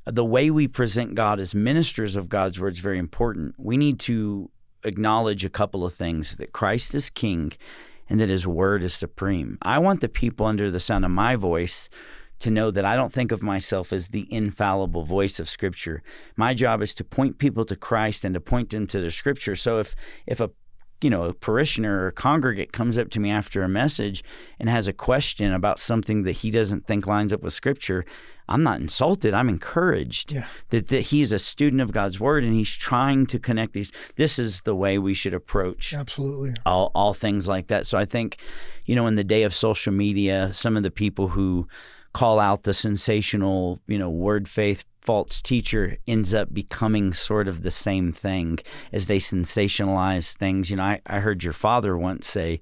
[0.07, 3.55] the way we present God as ministers of God's word is very important.
[3.59, 4.51] We need to
[4.85, 7.53] acknowledge a couple of things that Christ is king
[8.09, 9.59] and that his word is supreme.
[9.63, 11.89] I want the people under the sound of my voice
[12.41, 16.03] to know that I don't think of myself as the infallible voice of scripture.
[16.37, 19.55] My job is to point people to Christ and to point them to the scripture.
[19.55, 19.95] So if
[20.27, 20.51] if a
[21.03, 24.23] you know, a parishioner or a congregate comes up to me after a message
[24.61, 28.05] and has a question about something that he doesn't think lines up with scripture,
[28.49, 29.33] I'm not insulted.
[29.35, 30.47] I'm encouraged Yeah.
[30.71, 33.93] that, that he is a student of God's word and he's trying to connect these.
[34.17, 36.55] This is the way we should approach Absolutely.
[36.67, 37.87] all, all things like that.
[37.87, 38.39] So I think,
[38.85, 41.69] you know, in the day of social media, some of the people who
[42.13, 47.63] call out the sensational, you know, word faith false teacher ends up becoming sort of
[47.63, 48.59] the same thing
[48.93, 50.71] as they sensationalize things.
[50.71, 52.61] You know, I, I heard your father once say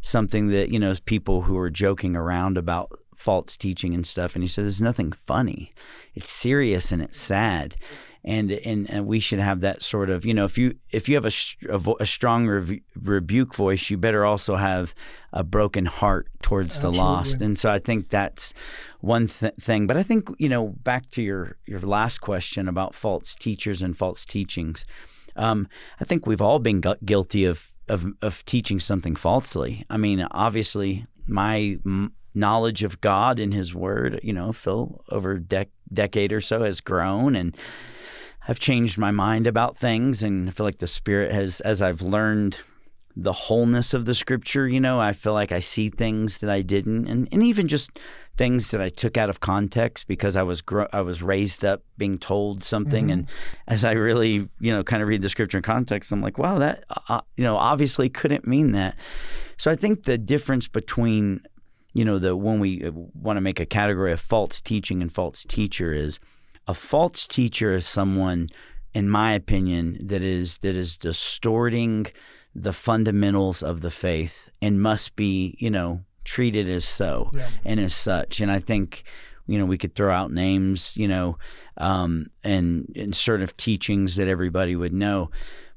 [0.00, 4.34] something that, you know, people who are joking around about false teaching and stuff.
[4.34, 5.74] And he said, there's nothing funny.
[6.14, 7.76] It's serious and it's sad.
[8.28, 11.14] And, and and we should have that sort of you know if you if you
[11.14, 11.32] have a,
[11.74, 14.94] a, vo- a strong rev- rebuke voice you better also have
[15.32, 17.40] a broken heart towards the lost.
[17.40, 18.52] And so I think that's
[19.00, 19.86] one th- thing.
[19.86, 23.96] But I think you know back to your your last question about false teachers and
[23.96, 24.84] false teachings
[25.38, 25.68] um,
[26.00, 29.84] I think we've all been gu- guilty of, of of teaching something falsely.
[29.88, 35.32] I mean, obviously, my m- knowledge of God and His Word, you know, Phil, over
[35.32, 37.56] a dec- decade or so, has grown, and
[38.48, 40.22] I've changed my mind about things.
[40.22, 42.58] And I feel like the Spirit has, as I've learned
[43.14, 46.62] the wholeness of the Scripture, you know, I feel like I see things that I
[46.62, 47.90] didn't, and and even just
[48.36, 51.82] things that I took out of context because I was gro- I was raised up
[51.96, 53.12] being told something, mm-hmm.
[53.12, 53.28] and
[53.66, 56.60] as I really you know kind of read the Scripture in context, I'm like, wow,
[56.60, 58.96] that uh, uh you know obviously couldn't mean that.
[59.56, 61.40] So I think the difference between
[61.94, 65.12] you know the when we uh, want to make a category of false teaching and
[65.12, 66.20] false teacher is
[66.68, 68.48] a false teacher is someone
[68.94, 72.06] in my opinion that is that is distorting
[72.54, 77.48] the fundamentals of the faith and must be you know treated as so Yeah.
[77.64, 79.02] and as such and i think
[79.50, 81.38] You know, we could throw out names, you know,
[81.78, 85.30] um, and and sort of teachings that everybody would know.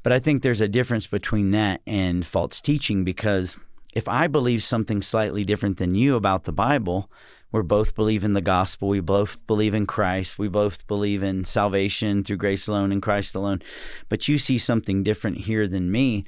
[0.04, 3.58] But I think there's a difference between that and false teaching because
[3.94, 7.12] if I believe something slightly different than you about the Bible,
[7.52, 8.88] we both believe in the gospel.
[8.88, 10.40] We both believe in Christ.
[10.40, 13.62] We both believe in salvation through grace alone and Christ alone.
[14.08, 16.26] But you see something different here than me.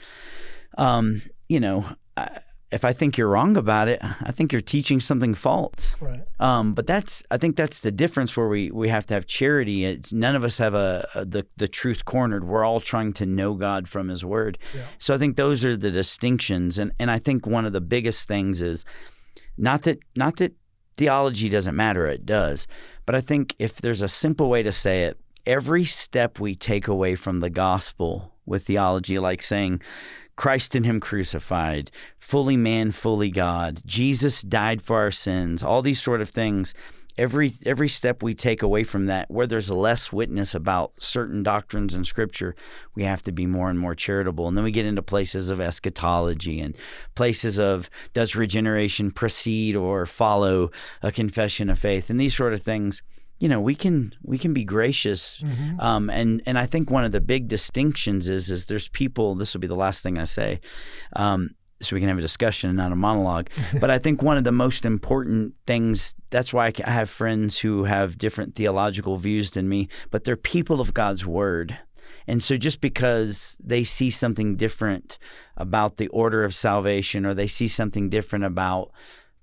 [0.77, 1.85] Um, you know,
[2.17, 2.39] I,
[2.73, 5.95] if I think you're wrong about it, I think you're teaching something false.
[6.01, 6.23] Right.
[6.39, 9.85] Um, but that's I think that's the difference where we, we have to have charity.
[9.85, 12.43] It's none of us have a, a the the truth cornered.
[12.43, 14.57] We're all trying to know God from His Word.
[14.73, 14.85] Yeah.
[14.97, 16.79] So I think those are the distinctions.
[16.79, 18.83] And and I think one of the biggest things is
[19.57, 20.53] not that not that
[20.95, 22.07] theology doesn't matter.
[22.07, 22.67] It does.
[23.05, 26.87] But I think if there's a simple way to say it, every step we take
[26.87, 29.81] away from the gospel with theology, like saying
[30.35, 33.81] Christ in him crucified, fully man, fully God.
[33.85, 35.63] Jesus died for our sins.
[35.63, 36.73] All these sort of things.
[37.15, 41.93] Every every step we take away from that, where there's less witness about certain doctrines
[41.93, 42.55] in Scripture,
[42.95, 44.47] we have to be more and more charitable.
[44.47, 46.75] And then we get into places of eschatology and
[47.13, 50.71] places of does regeneration precede or follow
[51.03, 53.03] a confession of faith, and these sort of things
[53.43, 55.77] you know we can we can be gracious mm-hmm.
[55.81, 59.53] um, and and I think one of the big distinctions is is there's people this
[59.53, 60.61] will be the last thing I say
[61.17, 61.49] um,
[61.81, 63.49] so we can have a discussion and not a monologue
[63.81, 67.83] but I think one of the most important things that's why I have friends who
[67.83, 71.77] have different theological views than me but they're people of God's word
[72.25, 75.17] and so just because they see something different
[75.57, 78.93] about the order of salvation or they see something different about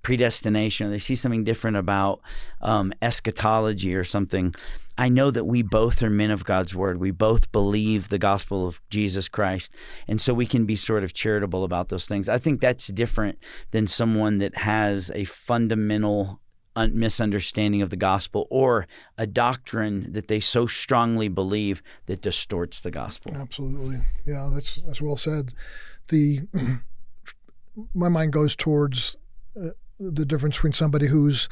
[0.03, 2.21] predestination or they see something different about
[2.61, 4.55] um, eschatology or something,
[4.97, 7.01] I know that we both are men of God's word.
[7.01, 9.75] We both believe the gospel of Jesus Christ.
[10.07, 12.29] And so we can be sort of charitable about those things.
[12.29, 13.39] I think that's different
[13.71, 16.41] than someone that has a fundamental
[16.77, 18.87] misunderstanding of the gospel or
[19.19, 23.33] a doctrine that they so strongly believe that distorts the gospel.
[23.35, 24.01] Absolutely.
[24.25, 25.53] Yeah, that's that's well said.
[26.09, 26.43] The
[27.95, 29.17] my mind goes towards
[29.57, 31.49] uh, the difference between somebody who's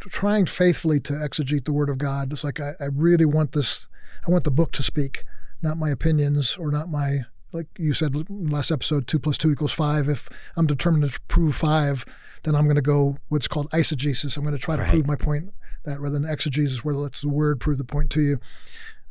[0.00, 2.32] trying faithfully to exegete the Word of God.
[2.32, 3.86] It's like I, I really want this.
[4.26, 5.24] I want the book to speak,
[5.62, 7.20] not my opinions or not my
[7.52, 9.06] like you said last episode.
[9.06, 10.08] Two plus two equals five.
[10.08, 12.04] If I'm determined to prove five,
[12.42, 14.36] then I'm going to go what's called eisegesis.
[14.36, 14.90] I'm going to try to Right.
[14.90, 15.52] prove my point
[15.84, 18.40] that rather than exegesis, where lets the Word prove the point to you.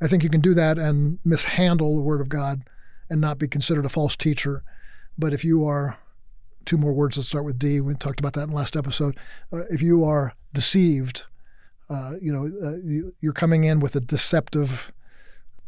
[0.02, 2.64] I think you can do that and mishandle the Word of God
[3.10, 4.62] and not be considered a false teacher.
[5.18, 5.98] But if you are
[6.66, 7.82] two more words that start with D.
[7.82, 9.18] We talked about that in the last episode.
[9.52, 11.26] Uh, if you are deceived,
[11.90, 14.92] uh, you know, uh, you, you're coming in with a deceptive,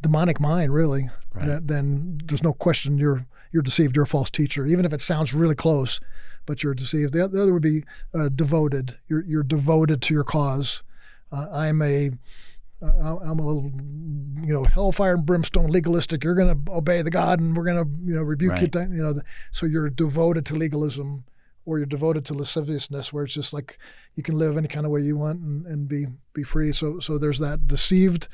[0.01, 1.09] demonic mind, really.
[1.33, 1.45] Right.
[1.47, 3.95] That, then there's no question you're you're deceived.
[3.95, 5.99] You're a false teacher, even if it sounds really close,
[6.45, 7.13] but you're deceived.
[7.13, 7.83] The, the other would be
[8.13, 8.97] uh, devoted.
[9.07, 10.83] You're you're devoted to your cause.
[11.31, 12.11] Uh, I'm a
[12.81, 13.71] I'm a little,
[14.45, 16.23] you know, hellfire and brimstone legalistic.
[16.23, 18.75] You're going to obey the God, and we're going to, you know, rebuke Right.
[18.75, 18.81] you.
[18.81, 21.25] You know, the, so you're devoted to legalism,
[21.65, 23.79] or you're devoted to lasciviousness, where it's just like
[24.15, 26.71] you can live any kind of way you want and, and be be free.
[26.71, 28.27] So so there's that deceived.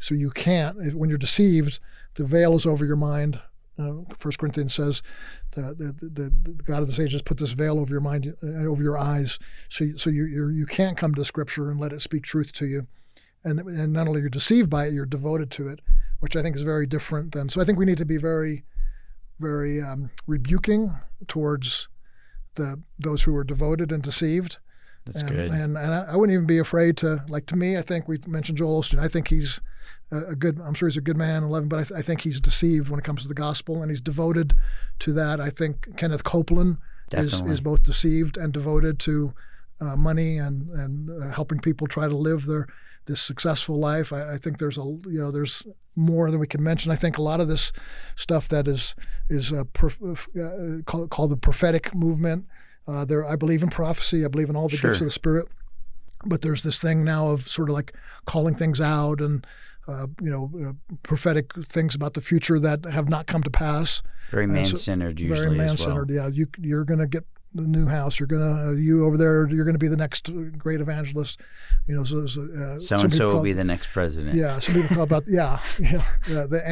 [0.00, 1.80] So you can't when you're deceived,
[2.14, 3.40] the veil is over your mind.
[3.78, 5.02] Uh, First Corinthians says,
[5.52, 8.36] the, the, the, the God of this age has put this veil over your mind,
[8.42, 9.38] uh, over your eyes.
[9.68, 12.66] So so you you're, you can't come to Scripture and let it speak truth to
[12.66, 12.86] you
[13.44, 15.80] and, and not only you're deceived by it, you're devoted to it,
[16.20, 17.48] which I think is very different than.
[17.48, 18.64] So I think we need to be very,
[19.38, 20.94] very um, rebuking
[21.26, 21.88] towards
[22.54, 24.58] the those who are devoted and deceived.
[25.04, 25.50] That's and, good.
[25.50, 27.76] And and I, I wouldn't even be afraid to like to me.
[27.76, 29.00] I think we mentioned Joel Osteen.
[29.00, 29.60] I think he's
[30.10, 30.60] a, a good.
[30.60, 33.00] I'm sure he's a good man, eleven, but I, th- I think he's deceived when
[33.00, 34.54] it comes to the gospel, and he's devoted
[35.00, 35.40] to that.
[35.40, 36.78] I think Kenneth Copeland
[37.12, 39.34] is is both deceived and devoted to
[39.80, 42.68] uh, money and and uh, helping people try to live their
[43.06, 44.12] this successful life.
[44.12, 45.62] I, I think there's a you know there's
[45.96, 46.90] more than we can mention.
[46.92, 47.72] I think a lot of this
[48.16, 48.94] stuff that is
[49.28, 52.46] is uh, prof- uh, called, called the prophetic movement.
[52.86, 54.24] Uh, there, I believe in prophecy.
[54.24, 54.90] I believe in all the Sure.
[54.90, 55.46] gifts of the Spirit.
[56.24, 57.94] But there's this thing now of sort of like
[58.26, 59.44] calling things out and
[59.88, 64.02] uh, you know uh, prophetic things about the future that have not come to pass.
[64.30, 65.96] Very uh, man centered usually Very as well.
[65.96, 66.10] man-centered.
[66.10, 68.18] Yeah, you you're gonna get the new house.
[68.18, 69.48] You're gonna uh, you over there.
[69.50, 71.40] You're gonna be the next great evangelist.
[71.86, 74.34] You know, so so, uh, and so will call- be the next president.
[74.36, 76.04] yeah, some people call about yeah, yeah,
[76.46, 76.62] the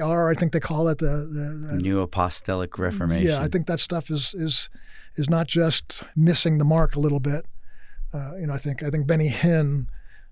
[0.00, 0.30] NAR.
[0.30, 3.28] I think they call it the, the, the New Apostolic Reformation.
[3.28, 3.40] yeah.
[3.40, 4.70] I think that stuff is is
[5.16, 7.44] is not just missing the mark a little bit.
[8.12, 9.86] Uh, you know, I think I think Benny Hinn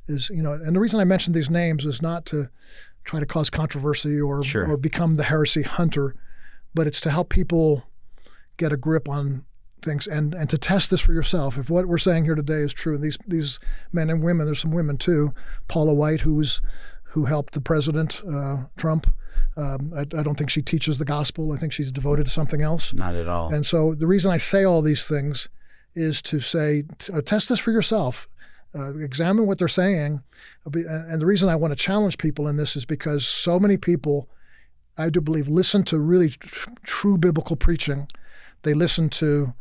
[0.06, 2.48] is you know, and the reason I mentioned these names is not to
[3.04, 4.70] try to cause controversy or Sure.
[4.70, 6.14] or become the heresy hunter,
[6.74, 7.84] but it's to help people
[8.56, 9.44] get a grip on
[9.82, 11.58] things and and to test this for yourself.
[11.58, 13.60] If what we're saying here today is true, and these these
[13.92, 15.32] men and women, there's some women too.
[15.68, 16.60] Paula White, who was
[17.04, 19.08] who helped the president uh, Trump.
[19.56, 21.52] Um, I, I, don't think she teaches the gospel.
[21.52, 22.94] I think she's devoted to something else.
[22.94, 23.52] Not at all.
[23.52, 25.48] And so the reason I say all these things
[25.96, 28.28] is to say, t- uh, test this for yourself.
[28.74, 30.22] Uh, examine what they're saying.
[30.64, 34.28] And the reason I want to challenge people in this is because so many people,
[34.96, 38.08] I do believe, listen to really tr- true biblical preaching.
[38.62, 39.54] They listen to,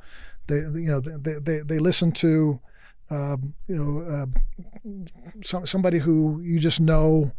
[0.47, 2.59] they you know they they, they listen to,
[3.09, 4.93] um, you know, uh,
[5.43, 7.31] some, somebody who you just know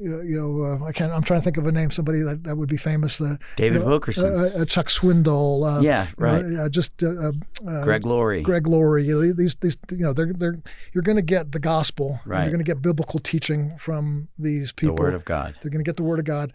[0.00, 1.12] you know, uh, I can't.
[1.12, 1.90] I'm trying to think of a name.
[1.90, 3.20] Somebody that, that would be famous.
[3.20, 4.32] Uh, David you know, Wilkerson.
[4.32, 5.78] Uh, uh Chuck Swindoll.
[5.78, 6.44] Uh, yeah, right.
[6.44, 8.40] Know, just Greg Laurie.
[8.40, 9.04] Greg Laurie.
[9.34, 10.58] These these you know they're they're
[10.94, 12.20] you're going to get the gospel.
[12.24, 12.42] Right.
[12.42, 14.96] You're going to get biblical teaching from these people.
[14.96, 15.58] The Word of God.
[15.60, 16.54] They're going to get the Word of God.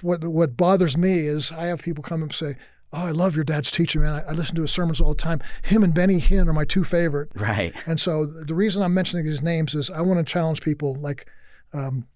[0.00, 2.56] what what bothers me is I have people come and say,
[2.92, 4.14] Oh, I love your dad's teaching, man.
[4.14, 5.40] I, I, listen to his sermons all the time.
[5.62, 7.30] Him and Benny Hinn are my two favorite.
[7.36, 7.72] Right.
[7.86, 11.28] And so the reason I'm mentioning these names is I want to challenge people like,
[11.72, 12.08] um,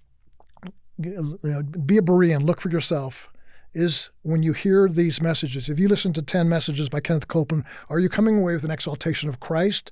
[0.98, 3.28] you know, be a Berean, look for yourself.
[3.72, 7.64] Is when you hear these messages, if you listen to 10 messages by Kenneth Copeland,
[7.88, 9.90] are you coming away with an exaltation of Christ,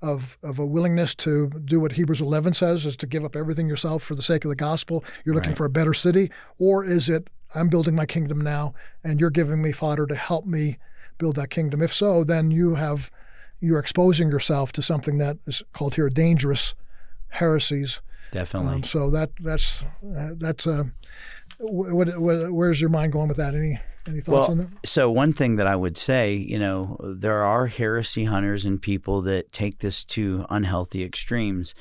[0.00, 3.68] of, of a willingness to do what Hebrews 11 says, is to give up everything
[3.68, 5.04] yourself for the sake of the gospel?
[5.24, 5.56] You're looking right.
[5.56, 6.30] for a better city?
[6.60, 10.46] Or is it, I'm building my kingdom now, and you're giving me fodder to help
[10.46, 10.78] me
[11.18, 11.82] build that kingdom?
[11.82, 13.10] If so, then you have,
[13.60, 16.74] you're exposing yourself to something that is called here dangerous
[17.28, 18.00] heresies
[18.34, 18.74] Definitely.
[18.74, 20.84] Um, so that that's uh, that's uh,
[21.60, 23.54] what, where's your mind going with that?
[23.54, 24.68] Any any thoughts well, on that?
[24.84, 29.22] So one thing that I would say, you know, there are heresy hunters and people
[29.22, 31.76] that take this to unhealthy extremes.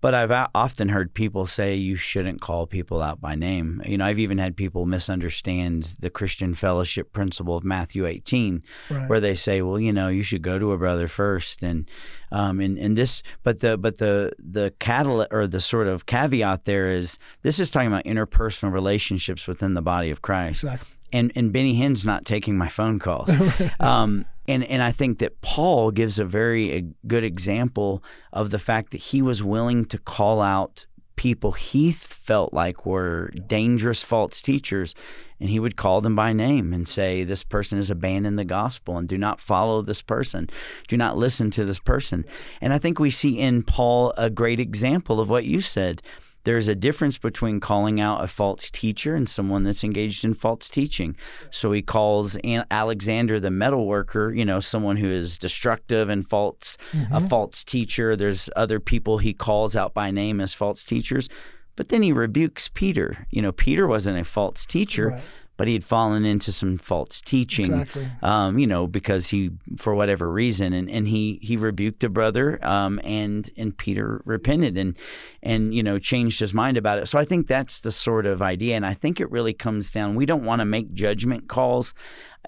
[0.00, 3.82] But I've often heard people say you shouldn't call people out by name.
[3.84, 9.08] You know, I've even had people misunderstand the Christian fellowship principle of Matthew 18, right.
[9.08, 11.62] where they say, "Well, you know, you should go to a brother first.
[11.62, 11.88] and
[12.32, 16.64] um, and and this, but the but the the catalyst or the sort of caveat
[16.64, 20.64] there is this is talking about interpersonal relationships within the body of Christ.
[20.64, 20.88] Exactly.
[21.12, 23.30] And and Benny Hinn's not taking my phone calls.
[23.80, 28.58] um, and and I think that Paul gives a very a good example of the
[28.58, 30.86] fact that he was willing to call out
[31.16, 34.94] people he felt like were dangerous false teachers
[35.38, 38.96] and he would call them by name and say this person has abandoned the gospel
[38.96, 40.48] and do not follow this person.
[40.88, 42.24] Do not listen to this person.
[42.60, 46.02] And i think we see in paul a great example of what you said
[46.44, 50.68] there's a difference between calling out a false teacher and someone that's engaged in false
[50.68, 51.16] teaching.
[51.50, 52.36] So he calls
[52.70, 57.14] Alexander the metal worker, you know, someone who is destructive and false, mm-hmm.
[57.14, 58.16] a false teacher.
[58.16, 61.28] There's other people he calls out by name as false teachers.
[61.76, 63.26] But then he rebukes Peter.
[63.30, 65.08] You know, Peter wasn't a false teacher.
[65.08, 65.22] Right
[65.60, 68.10] but he had fallen into some false teaching, exactly.
[68.22, 72.58] um, you know, because he, for whatever reason, and, and he he rebuked a brother,
[72.64, 74.96] um, and and Peter repented and
[75.42, 77.08] and you know changed his mind about it.
[77.08, 80.14] So I think that's the sort of idea, and I think it really comes down.
[80.14, 81.92] We don't want to make judgment calls.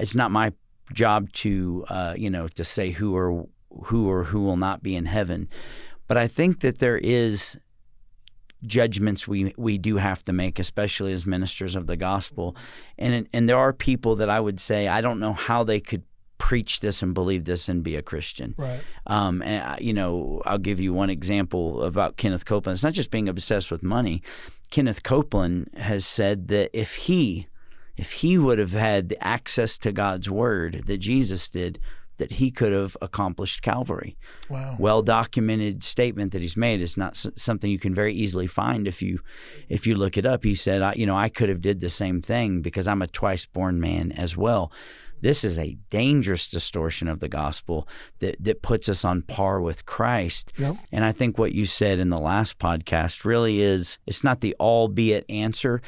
[0.01, 0.55] It's not my
[0.94, 3.46] job to uh, you know to say who or
[3.88, 5.51] who or who will not be in heaven,
[6.09, 7.59] but I think that there is
[8.64, 12.57] judgments we we do have to make, especially as ministers of the gospel.
[12.98, 16.03] And and there are people that I would say I don't know how they could
[16.38, 18.55] preach this and believe this and be a Christian.
[18.59, 18.81] Right.
[19.07, 22.77] Um, and you know, I'll give you one example about Kenneth Copeland.
[22.77, 24.22] It's not just being obsessed with money.
[24.70, 27.46] Kenneth Copeland has said that if he
[27.96, 31.79] if he would have had access to God's word that Jesus did,
[32.22, 34.16] that he could have accomplished Calvary.
[34.48, 34.76] Wow.
[34.78, 36.80] Well documented statement that he's made.
[36.80, 39.18] It's not something you can very easily find if you
[39.68, 40.44] if you look it up.
[40.44, 43.08] He said, I, you know, I could have did the same thing because I'm a
[43.08, 44.70] twice born man as well.
[45.20, 47.88] This is a dangerous distortion of the gospel
[48.20, 50.52] that, that puts us on par with Christ.
[50.58, 50.76] Yep.
[50.92, 54.54] And I think what you said in the last podcast really is it's not the
[54.61, 55.82] albeit answer,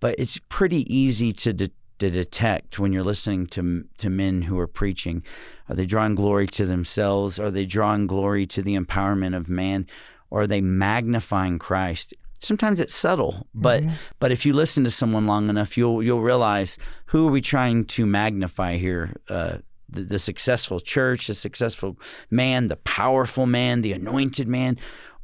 [0.00, 4.58] but it's pretty easy to, de- to detect when you're listening to, to men who
[4.58, 5.22] are preaching
[5.68, 7.38] are they drawing glory to themselves?
[7.38, 9.86] Are they drawing glory to the empowerment of man?
[10.30, 12.14] Or are they magnifying Christ?
[12.40, 13.94] Sometimes it's subtle, but mm-hmm.
[14.20, 17.84] but if you listen to someone long enough, you'll you'll realize who are we trying
[17.86, 19.14] to magnify here?
[19.28, 21.96] Uh, the, the successful church, the successful
[22.30, 24.78] man, the powerful man, the anointed man,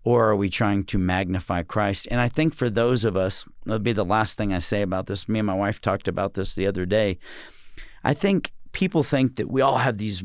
[0.05, 2.09] or are we trying to magnify Christ?
[2.11, 5.07] And I think for those of us, that'll be the last thing I say about
[5.07, 5.29] this.
[5.29, 7.19] Me and my wife talked about this the other day.
[8.05, 10.23] I think people think that we all have these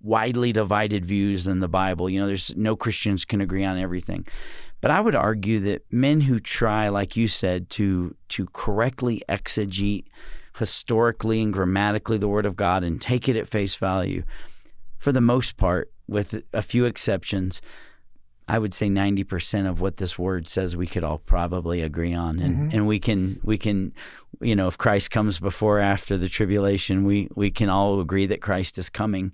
[0.00, 2.08] widely divided views in the Bible.
[2.08, 4.26] You know, there's no Christians can agree on everything.
[4.80, 10.06] But I would argue that men who try, like you said, to to correctly exegete
[10.58, 14.22] historically and grammatically the Word of God and take it at face value,
[14.98, 17.62] for the most part, with a few exceptions,
[18.48, 22.38] I would say 90% of what this word says we could all probably agree on
[22.40, 22.76] and, Mm-hmm.
[22.76, 23.94] and we can we can
[24.40, 28.26] you know if Christ comes before or after the tribulation we we can all agree
[28.26, 29.32] that Christ is coming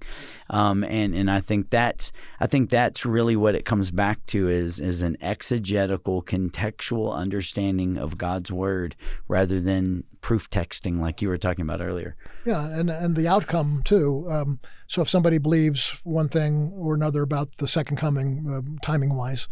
[0.51, 4.49] um, and and I think that's I think that's really what it comes back to
[4.49, 8.96] is is an exegetical contextual understanding of God's word
[9.28, 13.82] rather than proof texting like you were talking about earlier Yeah, and and the outcome
[13.84, 14.26] too.
[14.28, 19.14] Um, so if somebody believes one thing or another about the second coming, uh, timing
[19.14, 19.49] wise,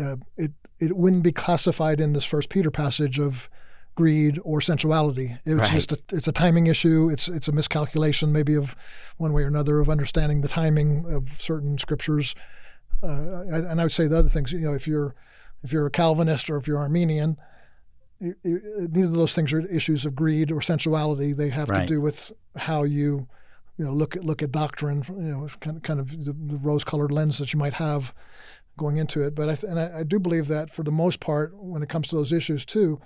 [0.00, 3.48] uh, it it wouldn't be classified in this First Peter passage of
[3.96, 5.36] greed or sensuality.
[5.44, 5.72] It's Right.
[5.72, 7.10] just a, it's a timing issue.
[7.10, 8.76] It's it's a miscalculation maybe of
[9.16, 12.34] one way or another of understanding the timing of certain scriptures.
[13.02, 14.52] Uh, and I would say the other things.
[14.52, 15.14] You know, if you're
[15.64, 17.36] if you're a Calvinist or if you're Arminian,
[18.20, 21.32] you- you- neither of those things are issues of greed or sensuality.
[21.32, 21.80] They have Right.
[21.88, 23.26] to do with how you,
[23.78, 25.02] you know, look at look at doctrine.
[25.08, 28.14] You know, kind of, kind of the, the rose-colored lens that you might have
[28.76, 29.34] going into it.
[29.34, 31.88] But I th- and I, I do believe that for the most part, when it
[31.88, 33.00] comes to those issues too,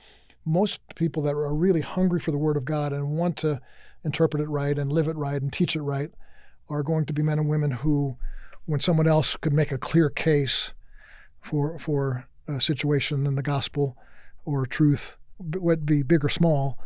[0.45, 3.61] most people that are really hungry for the Word of God and want to
[4.05, 6.11] interpret it right and live it right and teach it right
[6.68, 8.16] are going to be men and women who,
[8.66, 10.72] when someone else could make a clear case
[11.41, 13.97] for for a situation in the gospel
[14.45, 16.78] or truth, it be big or small,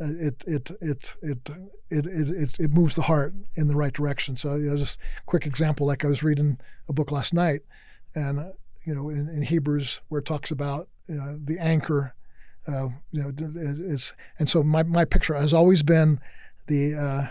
[0.00, 1.50] uh, it it it it
[1.90, 4.36] it it it, moves the heart in the right direction.
[4.36, 7.62] So you know, just quick example, like I was reading a book last night,
[8.14, 8.52] and uh,
[8.84, 12.14] you know in, in Hebrews where it talks about you know, the anchor,
[12.68, 16.20] uh, you know, is and so my my picture has always been
[16.66, 17.28] the uh,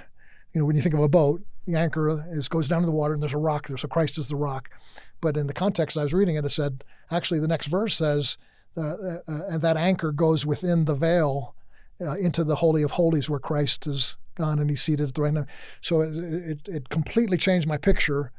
[0.53, 2.91] you know when you think of a boat, the anchor is goes down to the
[2.91, 4.69] water and there's a rock there, so Christ is the rock.
[5.21, 8.37] But in the context I was reading it, it said actually the next verse says,
[8.77, 11.55] uh, uh, and that anchor goes within the veil
[11.99, 15.21] uh, into the holy of holies where Christ is gone and he's seated at the
[15.21, 15.47] right hand.
[15.81, 18.31] So it, it, it completely changed my picture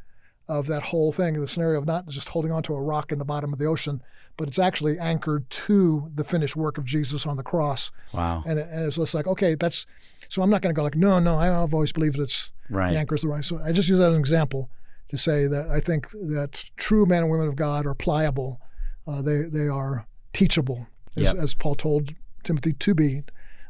[0.49, 3.25] of that whole thing, the scenario of not just holding onto a rock in the
[3.25, 4.01] bottom of the ocean,
[4.37, 7.91] but it's actually anchored to the finished work of Jesus on the cross.
[8.13, 9.87] wow And, it, and it's just like, okay, that's,
[10.29, 12.93] so I'm not going to go like, no, no, I've always believed that it's right
[12.93, 13.45] the anchor is the right.
[13.45, 14.71] So I just use that as an example
[15.09, 18.61] to say that I think that true men and women of God are pliable.
[19.07, 21.37] Uh, they they are teachable, as, Yep.
[21.37, 22.11] as Paul told
[22.43, 23.23] Timothy to be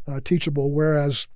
[0.09, 0.71] uh, teachable.
[0.71, 1.29] Whereas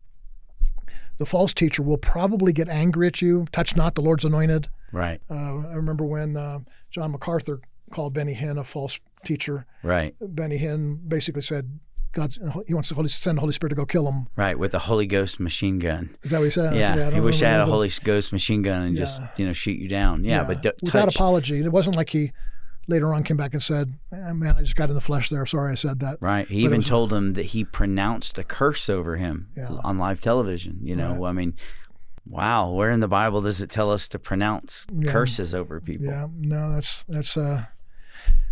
[1.18, 3.46] the false teacher will probably get angry at you.
[3.52, 4.68] Touch not the Lord's anointed.
[4.92, 6.60] Right Uh, I remember when uh,
[6.90, 7.60] John MacArthur
[7.90, 9.66] called Benny Hinn a false teacher.
[9.82, 11.78] right Benny Hinn basically said.
[12.12, 12.34] God,
[12.66, 14.26] he wants to Holy, send the Holy Spirit to go kill him.
[14.34, 16.74] right with the Holy Ghost machine gun Is that what he said?
[16.74, 19.52] Yeah, I he wish I had a Holy Ghost machine gun and just you know
[19.52, 20.24] shoot you down.
[20.24, 21.60] Yeah, but d- without touch, apology.
[21.62, 22.32] It wasn't like he
[22.88, 25.46] later on came back and said, "Eh, "Man, I just got in the flesh there.
[25.46, 26.48] Sorry, I said that." right?
[26.48, 29.68] He but even was- told him that he pronounced a curse over him Yeah.
[29.84, 30.80] on live television.
[30.82, 31.54] You know, I mean,
[32.30, 35.10] wow, where in the Bible does it tell us to pronounce Yeah.
[35.10, 36.06] curses over people?
[36.06, 37.64] Yeah, no, that's that's uh,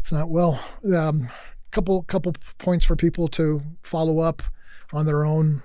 [0.01, 0.61] it's not well.
[0.95, 1.29] Um,
[1.70, 4.43] couple couple points for people to follow up
[4.93, 5.62] on their own.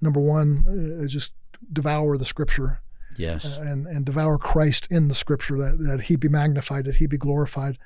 [0.00, 1.32] Number one, uh, just
[1.72, 2.80] devour the Scripture.
[3.18, 7.06] Yes, and, and devour Christ in the scripture, that, that he be magnified, that he
[7.06, 7.76] be glorified.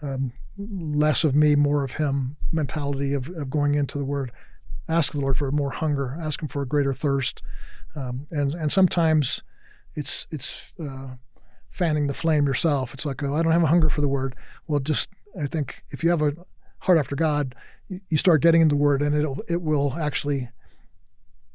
[0.00, 4.32] Um, less of me, more of him mentality of, of going into the word.
[4.88, 7.42] Ask the Lord for more hunger, ask him for a greater thirst.
[7.94, 9.42] Um, and, and sometimes
[9.94, 11.16] it's, it's uh,
[11.70, 12.94] fanning the flame yourself.
[12.94, 14.34] It's like, oh, I don't have a hunger for the word.
[14.66, 15.08] Well, just,
[15.40, 16.32] I think if you have a
[16.80, 17.54] heart after God,
[18.08, 20.48] you, start getting into the word and it'll, it will actually,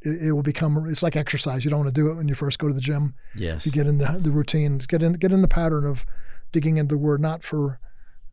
[0.01, 1.65] it, it will become, it's like exercise.
[1.65, 3.71] You don't want to do it when you first go to the gym yes, you
[3.71, 6.05] get in the, the routine, get in get in the pattern of
[6.51, 7.79] digging into the word, not for,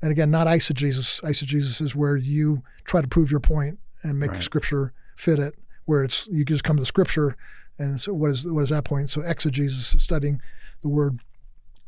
[0.03, 1.23] and again, not eisegesis.
[1.23, 4.43] Eisegesis is where you try to prove your point and make Right.
[4.43, 5.55] scripture fit it.
[5.87, 7.37] Where it's you just come to the scripture,
[7.79, 9.11] and so what is what is that point?
[9.11, 10.41] So exegesis, is studying
[10.83, 11.21] the word.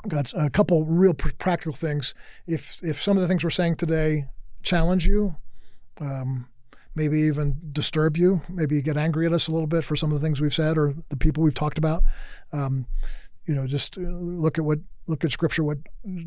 [0.09, 2.14] Got a couple real pr- practical things.
[2.47, 4.26] If if some of the things we're saying today
[4.62, 5.37] challenge you,
[6.01, 6.49] um,
[6.95, 10.12] maybe even disturb you, maybe you get angry at us a little bit for some
[10.12, 12.03] of the things we've said or the people we've talked about.
[12.53, 12.87] Um,
[13.47, 15.78] you know, just uh, look at what look at scripture, what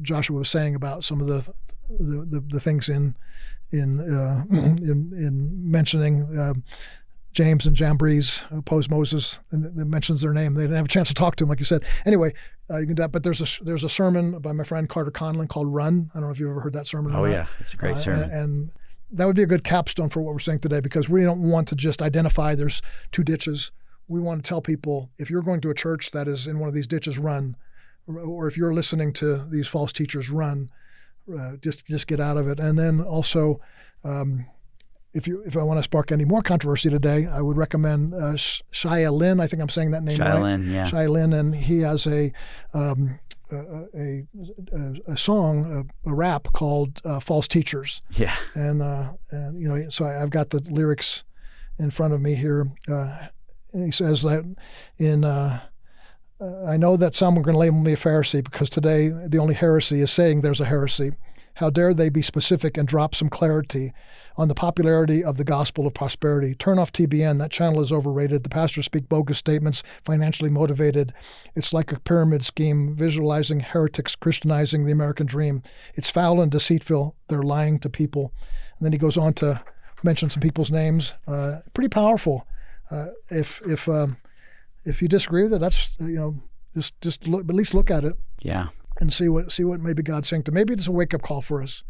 [0.02, 1.50] Joshua was saying about some of the
[1.90, 3.16] the, the, the things in
[3.72, 6.64] in, uh, in in mentioning um,
[7.34, 10.56] James and Jambres opposed Moses, and it mentions their name.
[10.56, 11.84] They didn't have a chance to talk to him, like you said.
[12.06, 12.34] Anyway,
[12.70, 13.12] uh, you can do that.
[13.12, 16.28] But there's a there's a sermon by my friend Carter Conlon called "Run." I don't
[16.28, 17.16] know if you've ever heard that sermon.
[17.16, 18.24] Oh yeah, it's a great Uh, sermon.
[18.24, 18.72] And, and
[19.12, 21.68] that would be a good capstone for what we're saying today because we don't want
[21.70, 23.72] to just identify there's two ditches.
[24.08, 26.68] We want to tell people if you're going to a church that is in one
[26.68, 27.56] of these ditches, run.
[28.08, 30.72] Or- Or if you're listening to these false teachers, run.
[31.32, 32.60] Uh, just just get out of it.
[32.60, 33.62] And then also,
[34.04, 34.46] um,
[35.14, 38.36] if you if I want to spark any more controversy today, I would recommend uh,
[38.36, 39.40] Shai Linne.
[39.40, 40.42] I think I'm saying that name Shai right.
[40.42, 40.86] Linne, yeah.
[40.86, 42.32] Shai Linne, and he has a
[42.74, 43.20] um,
[43.52, 43.58] a,
[43.98, 44.28] a,
[45.08, 48.36] a, song, a, a rap called uh, "False Teachers," Yeah.
[48.54, 51.24] and uh, and you know, so I, I've got the lyrics
[51.80, 52.72] in front of me here.
[52.88, 53.28] Uh,
[53.74, 54.44] he says that
[54.98, 55.24] in.
[55.24, 55.62] Uh,
[56.42, 59.40] uh, I know that some are going to label me a Pharisee because today the
[59.40, 61.12] only heresy is saying there's a heresy.
[61.60, 63.92] How dare they be specific and drop some clarity
[64.38, 66.56] on the popularity of the gospel of prosperity?
[66.56, 67.38] Turn off TBN.
[67.40, 68.44] That channel is overrated.
[68.44, 71.14] The pastors speak bogus statements, financially motivated.
[71.56, 75.62] It's like a pyramid scheme, visualizing heretics Christianizing the American dream.
[75.96, 77.18] It's foul and deceitful.
[77.28, 78.32] They're lying to people.
[78.78, 79.62] And then he goes on to
[80.02, 81.14] mention some people's names.
[81.28, 82.48] Uh, pretty powerful.
[82.90, 84.16] Uh, if if um,
[84.86, 86.36] if you disagree with it, that's you know
[86.74, 88.70] just just look, at least look at it Yeah.
[89.00, 90.52] And see what see what maybe God's saying to.
[90.52, 91.84] Maybe it's a wake up call for us,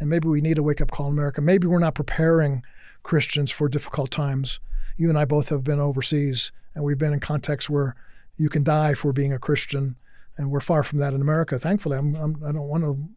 [0.00, 1.40] and maybe we need a wake up call in America.
[1.40, 2.62] Maybe we're not preparing
[3.02, 4.60] Christians for difficult times.
[4.96, 7.94] You and I both have been overseas, and we've been in contexts where
[8.36, 9.96] you can die for being a Christian,
[10.36, 11.58] and we're far from that in America.
[11.58, 13.08] Thankfully, I'm, I'm I don't want to.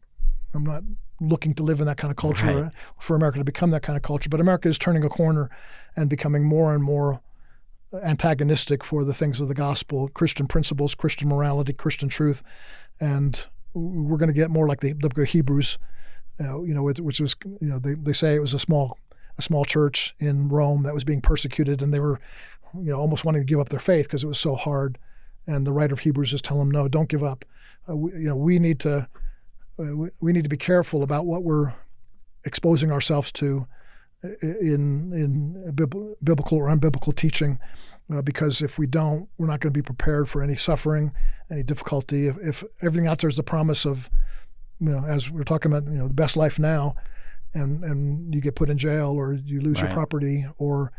[0.54, 0.84] I'm not
[1.20, 2.72] looking to live in that kind of culture Right.
[3.00, 4.28] for America to become that kind of culture.
[4.30, 5.50] But America is turning a corner
[5.96, 7.22] and becoming more and more
[8.04, 12.42] antagonistic for the things of the gospel, Christian principles, Christian morality, Christian truth,
[13.00, 15.78] and we're going to get more like the, the book of Hebrews,
[16.40, 18.98] uh, you know, which was, you know, they, they say it was a small
[19.38, 22.20] a small church in Rome that was being persecuted, and they were,
[22.74, 24.98] you know, almost wanting to give up their faith because it was so hard.
[25.48, 27.46] And the writer of Hebrews is telling them, no, don't give up.
[27.90, 29.08] Uh, we, you know, we need to
[29.80, 31.74] uh, we, we need to be careful about what we're
[32.44, 33.68] exposing ourselves to
[34.24, 35.72] in in
[36.24, 37.60] biblical or unbiblical teaching,
[38.14, 41.12] uh, because if we don't, we're not going to be prepared for any suffering,
[41.50, 42.28] any difficulty.
[42.28, 44.10] If, if everything out there is the promise of,
[44.80, 46.96] you know, as we're talking about, you know, the best life now,
[47.54, 50.92] and and you get put in jail or you lose your property or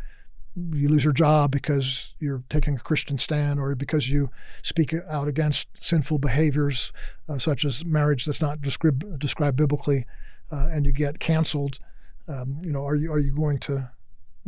[0.55, 4.29] you lose your job because you're taking a Christian stand or because you
[4.61, 6.91] speak out against sinful behaviors
[7.27, 10.05] uh, such as marriage that's not described described biblically,
[10.51, 11.79] uh, and you get canceled.
[12.27, 13.91] Um, you know, are you are you going to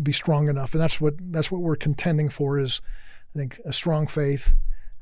[0.01, 0.73] be strong enough?
[0.73, 2.81] And that's what that's what we're contending for is,
[3.35, 4.53] I think, a strong faith.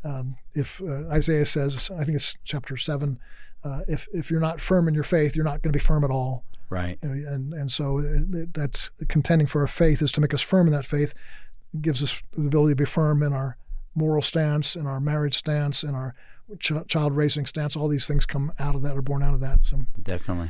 [0.03, 3.19] Um, if uh, Isaiah says, I think it's chapter seven,
[3.63, 6.03] uh, if if you're not firm in your faith, you're not going to be firm
[6.03, 6.43] at all.
[6.69, 6.97] Right.
[7.03, 10.41] Know, and and so it, it- that's contending for our faith is to make us
[10.41, 11.13] firm in that faith.
[11.73, 13.57] It gives us the ability to be firm in our
[13.95, 16.15] moral stance, in our marriage stance, in our
[16.59, 17.75] ch- child raising stance.
[17.75, 19.59] All these things come out of that, are born out of that.
[19.63, 20.49] So, Definitely.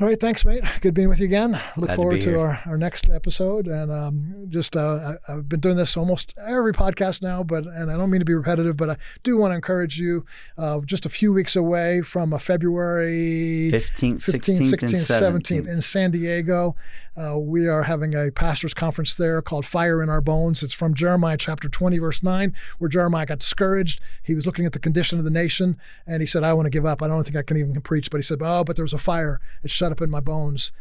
[0.00, 0.62] All right, thanks, mate.
[0.80, 1.60] Good being with you again.
[1.76, 3.66] Look Glad forward be to, our, our next episode.
[3.66, 7.90] And um, just uh, I, I've been doing this almost every podcast now, but and
[7.90, 10.24] I don't mean to be repetitive, but I do want to encourage you.
[10.56, 15.62] Uh, just a few weeks away from a February 15th, 15th, 16th, 16th, and 17th
[15.62, 15.68] 17th.
[15.68, 16.76] in San Diego.
[17.18, 20.62] Uh, we are having a pastors' conference there called Fire in Our Bones.
[20.62, 24.00] It's from Jeremiah chapter 20, verse 9, where Jeremiah got discouraged.
[24.22, 25.76] He was looking at the condition of the nation
[26.06, 27.02] and he said, I want to give up.
[27.02, 28.08] I don't think I can even preach.
[28.08, 29.40] But he said, Oh, but there's a fire.
[29.66, 30.72] Shut up in my bones.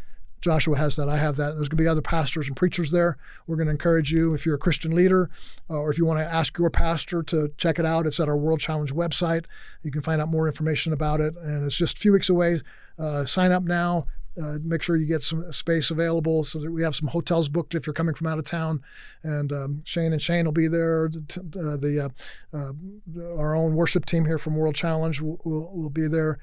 [0.42, 1.10] Joshua has that.
[1.10, 1.56] I have that.
[1.56, 3.18] There's going to be other pastors and preachers there.
[3.48, 5.30] We're going to encourage you if you're a Christian leader
[5.70, 8.06] uh, or if you want to ask your pastor to check it out.
[8.06, 9.46] It's at our World Challenge website.
[9.82, 11.36] You can find out more information about it.
[11.38, 12.62] And it's just a few weeks away.
[13.00, 14.08] Uh, sign up now.
[14.40, 17.74] Uh, make sure you get some space available so that we have some hotels booked
[17.74, 18.84] if you're coming from out of town.
[19.24, 21.10] And um, Shane and Shane will be there.
[21.10, 22.12] The,
[22.54, 22.74] uh, uh,
[23.20, 26.38] uh, our own worship team here from World Challenge will, will, will be there.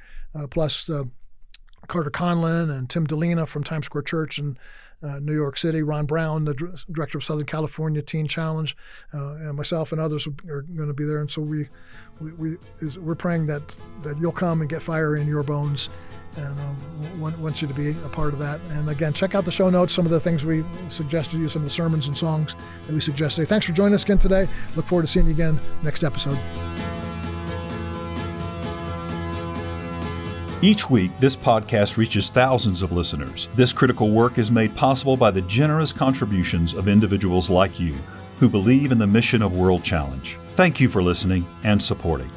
[0.51, 0.91] Plus
[1.89, 4.59] Carter Conlon and Tim Dilena from Times Square Church in
[5.03, 8.77] uh, New York City, Ron Brown, the dir- director of Southern California Teen Challenge,
[9.13, 11.21] uh, and myself and others are going to be there.
[11.21, 11.69] And so we,
[12.21, 15.91] we, we is, we're praying that that you'll come and get fire in your bones,
[16.37, 18.61] and um, want, want you to be a part of that.
[18.71, 19.93] And again, check out the show notes.
[19.93, 22.57] Some of the things we suggested you, some of the sermons and songs
[22.87, 23.47] that we suggested.
[23.47, 24.49] Thanks for joining us again today.
[24.75, 26.39] Look forward to seeing you again next episode.
[30.65, 33.49] Each week, this podcast reaches thousands of listeners.
[33.55, 37.93] This critical work is made possible by the generous contributions of individuals like you
[38.41, 40.39] who believe in the mission of World Challenge.
[40.55, 42.31] Thank you for listening and supporting.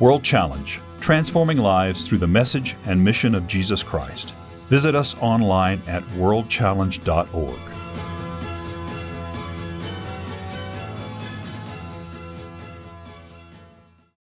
[0.00, 4.30] World Challenge, transforming lives through the message and mission of Jesus Christ.
[4.70, 7.67] Visit us online at worldchallenge.org.